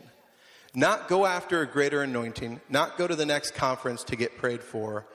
[0.73, 4.63] Not go after a greater anointing, not go to the next conference to get prayed
[4.63, 5.05] for,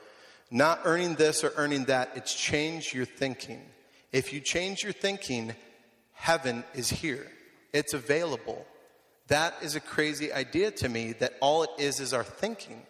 [0.51, 2.11] not earning this or earning that.
[2.15, 3.61] It's change your thinking.
[4.11, 5.55] If you change your thinking,
[6.13, 7.31] heaven is here.
[7.73, 8.65] It's available.
[9.27, 12.83] That is a crazy idea to me that all it is is our thinking.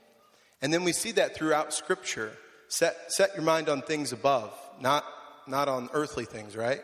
[0.62, 2.38] And then we see that throughout Scripture.
[2.68, 5.06] Set, set your mind on things above, not,
[5.48, 6.82] not on earthly things, right?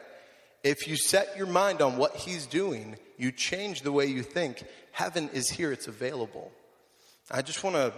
[0.63, 4.63] If you set your mind on what He's doing, you change the way you think.
[4.91, 6.51] Heaven is here, it's available.
[7.29, 7.93] I just want to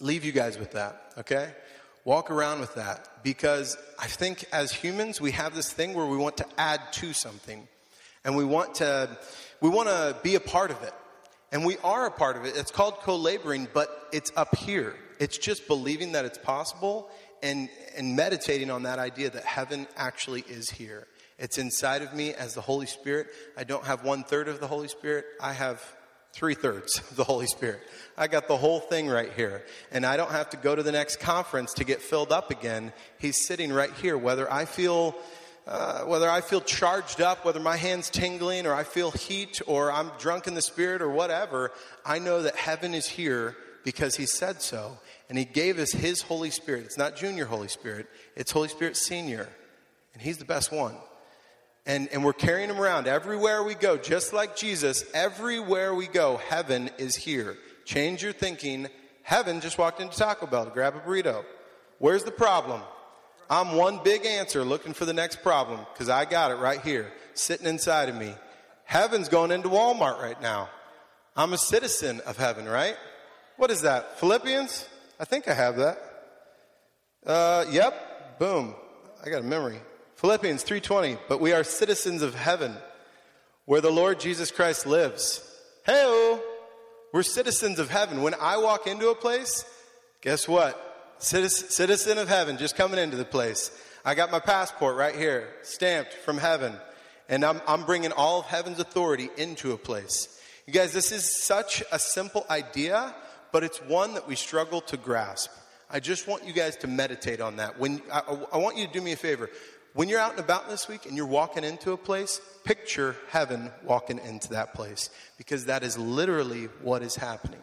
[0.00, 1.52] leave you guys with that, okay?
[2.04, 6.16] Walk around with that because I think as humans, we have this thing where we
[6.16, 7.68] want to add to something
[8.24, 9.16] and we want to,
[9.60, 10.92] we want to be a part of it.
[11.52, 12.56] And we are a part of it.
[12.56, 14.94] It's called co laboring, but it's up here.
[15.22, 17.08] It's just believing that it's possible
[17.44, 21.06] and, and meditating on that idea that heaven actually is here.
[21.38, 23.28] It's inside of me as the Holy Spirit.
[23.56, 25.80] I don't have one third of the Holy Spirit, I have
[26.32, 27.82] three thirds of the Holy Spirit.
[28.18, 29.64] I got the whole thing right here.
[29.92, 32.92] And I don't have to go to the next conference to get filled up again.
[33.20, 35.14] He's sitting right here, whether I feel.
[35.64, 39.92] Uh, whether I feel charged up, whether my hand's tingling, or I feel heat, or
[39.92, 41.70] I'm drunk in the spirit, or whatever,
[42.04, 44.98] I know that heaven is here because He said so.
[45.28, 46.84] And He gave us His Holy Spirit.
[46.84, 48.06] It's not Junior Holy Spirit,
[48.36, 49.48] it's Holy Spirit Senior.
[50.14, 50.94] And He's the best one.
[51.84, 55.04] And, and we're carrying him around everywhere we go, just like Jesus.
[55.14, 57.56] Everywhere we go, heaven is here.
[57.84, 58.86] Change your thinking.
[59.24, 61.44] Heaven just walked into Taco Bell to grab a burrito.
[61.98, 62.82] Where's the problem?
[63.50, 67.12] I'm one big answer looking for the next problem because I got it right here,
[67.34, 68.32] sitting inside of me.
[68.84, 70.68] Heaven's going into Walmart right now.
[71.36, 72.96] I'm a citizen of heaven, right?
[73.56, 74.18] What is that?
[74.18, 74.88] Philippians?
[75.20, 75.98] I think I have that.
[77.24, 78.38] Uh, yep.
[78.38, 78.74] Boom.
[79.24, 79.80] I got a memory.
[80.16, 82.76] Philippians 3:20, but we are citizens of heaven
[83.64, 85.40] where the Lord Jesus Christ lives.
[85.84, 86.38] Hey,
[87.12, 88.22] we're citizens of heaven.
[88.22, 89.64] When I walk into a place,
[90.20, 90.78] guess what?
[91.18, 93.70] Citizen of heaven just coming into the place.
[94.04, 96.74] I got my passport right here, stamped from heaven,
[97.28, 100.40] and I'm, I'm bringing all of heaven's authority into a place.
[100.66, 103.14] You guys, this is such a simple idea,
[103.52, 105.50] but it's one that we struggle to grasp.
[105.90, 107.78] I just want you guys to meditate on that.
[107.78, 108.22] When I,
[108.52, 109.50] I want you to do me a favor.
[109.94, 113.70] When you're out and about this week and you're walking into a place, picture heaven
[113.84, 117.60] walking into that place because that is literally what is happening.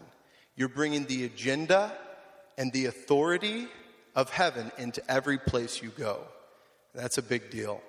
[0.55, 1.91] You're bringing the agenda
[2.55, 3.67] and the authority
[4.15, 6.19] of heaven into every place you go.
[6.93, 7.81] That's a big deal.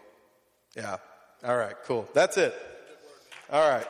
[0.74, 0.96] Yeah.
[1.44, 2.09] All right, cool.
[2.14, 2.55] That's it.
[3.51, 3.86] All right.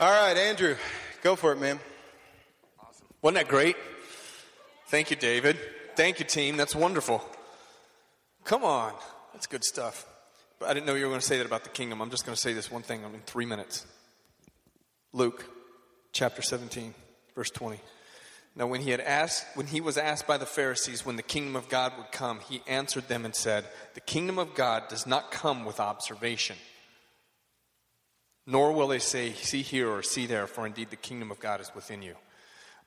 [0.00, 0.76] All right, Andrew,
[1.20, 1.78] go for it, man.
[2.80, 3.04] Awesome.
[3.20, 3.76] Wasn't that great?
[4.86, 5.58] Thank you, David.
[5.94, 6.56] Thank you, team.
[6.56, 7.22] That's wonderful.
[8.44, 8.94] Come on.
[9.34, 10.06] That's good stuff.
[10.58, 12.00] But I didn't know you were going to say that about the kingdom.
[12.00, 13.86] I'm just going to say this one thing in three minutes.
[15.12, 15.44] Luke
[16.12, 16.94] chapter 17,
[17.34, 17.78] verse 20.
[18.56, 21.56] Now, when he had asked, when he was asked by the Pharisees when the kingdom
[21.56, 25.30] of God would come, he answered them and said, The kingdom of God does not
[25.30, 26.56] come with observation.
[28.50, 31.60] Nor will they say, See here or see there, for indeed the kingdom of God
[31.60, 32.14] is within you.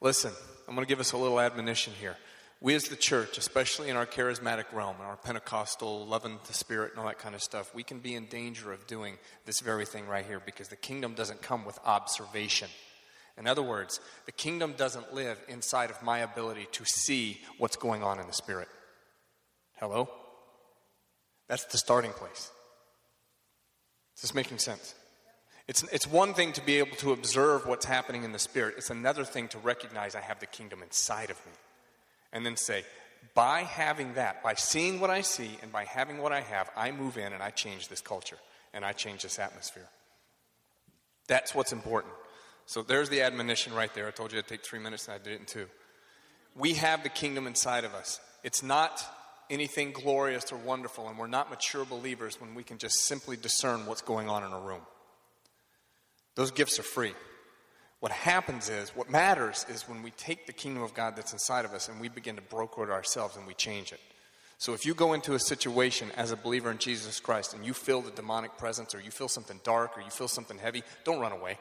[0.02, 0.32] Listen,
[0.68, 2.18] I'm going to give us a little admonition here
[2.64, 7.00] we as the church, especially in our charismatic realm, our Pentecostal, loving the Spirit, and
[7.02, 10.08] all that kind of stuff, we can be in danger of doing this very thing
[10.08, 12.70] right here because the kingdom doesn't come with observation.
[13.38, 18.02] In other words, the kingdom doesn't live inside of my ability to see what's going
[18.02, 18.70] on in the Spirit.
[19.76, 20.10] Hello?
[21.50, 22.50] That's the starting place.
[24.16, 24.96] Is this making sense?
[25.68, 28.90] It's, it's one thing to be able to observe what's happening in the Spirit, it's
[28.90, 31.54] another thing to recognize I have the kingdom inside of me
[32.34, 32.84] and then say,
[33.34, 36.92] by having that, by seeing what I see and by having what I have, I
[36.92, 38.38] move in and I change this culture
[38.74, 39.88] and I change this atmosphere.
[41.28, 42.14] That's what's important.
[42.66, 44.08] So there's the admonition right there.
[44.08, 45.68] I told you it'd take three minutes and I did it in two.
[46.56, 48.20] We have the kingdom inside of us.
[48.44, 49.04] It's not
[49.50, 53.86] anything glorious or wonderful, and we're not mature believers when we can just simply discern
[53.86, 54.82] what's going on in a room.
[56.36, 57.14] Those gifts are free.
[58.00, 61.64] What happens is, what matters is when we take the kingdom of God that's inside
[61.64, 64.00] of us and we begin to broker it ourselves and we change it.
[64.58, 67.74] So if you go into a situation as a believer in Jesus Christ and you
[67.74, 71.20] feel the demonic presence or you feel something dark or you feel something heavy, don't
[71.20, 71.58] run away.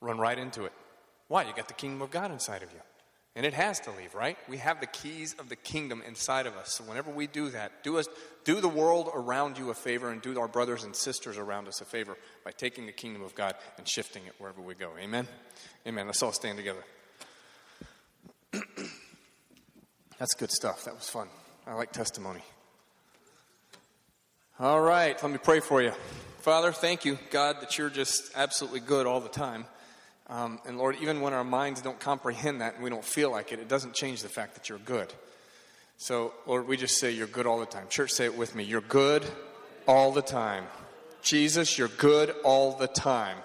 [0.00, 0.72] Run right into it.
[1.28, 1.44] Why?
[1.44, 2.80] You got the kingdom of God inside of you.
[3.38, 4.36] And it has to leave, right?
[4.48, 6.72] We have the keys of the kingdom inside of us.
[6.72, 8.08] So whenever we do that, do us
[8.42, 11.80] do the world around you a favor and do our brothers and sisters around us
[11.80, 14.90] a favor by taking the kingdom of God and shifting it wherever we go.
[14.98, 15.28] Amen.
[15.86, 16.06] Amen.
[16.06, 16.82] Let's all stand together.
[20.18, 20.84] That's good stuff.
[20.86, 21.28] That was fun.
[21.64, 22.42] I like testimony.
[24.58, 25.92] All right, let me pray for you.
[26.40, 29.66] Father, thank you, God, that you're just absolutely good all the time.
[30.30, 33.52] Um, and Lord, even when our minds don't comprehend that and we don't feel like
[33.52, 35.12] it, it doesn't change the fact that you're good.
[35.96, 37.86] So, Lord, we just say you're good all the time.
[37.88, 38.62] Church, say it with me.
[38.62, 39.24] You're good
[39.86, 40.64] all the time.
[41.22, 43.38] Jesus, you're good all the time.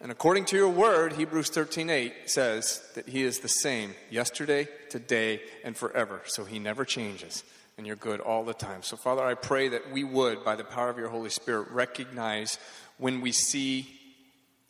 [0.00, 5.40] And according to your word, Hebrews 13:8 says that he is the same yesterday, today,
[5.62, 6.20] and forever.
[6.26, 7.44] So he never changes
[7.76, 8.82] and you're good all the time.
[8.82, 12.58] So, Father, I pray that we would, by the power of your Holy Spirit, recognize
[12.98, 13.88] when we see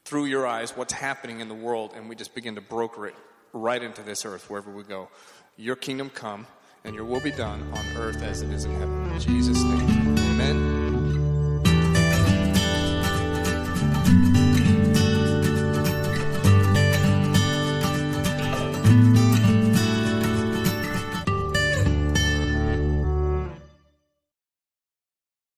[0.05, 3.15] through your eyes what's happening in the world and we just begin to broker it
[3.53, 5.09] right into this earth wherever we go.
[5.57, 6.47] Your kingdom come
[6.85, 9.11] and your will be done on earth as it is in heaven.
[9.13, 10.84] In Jesus' name, amen.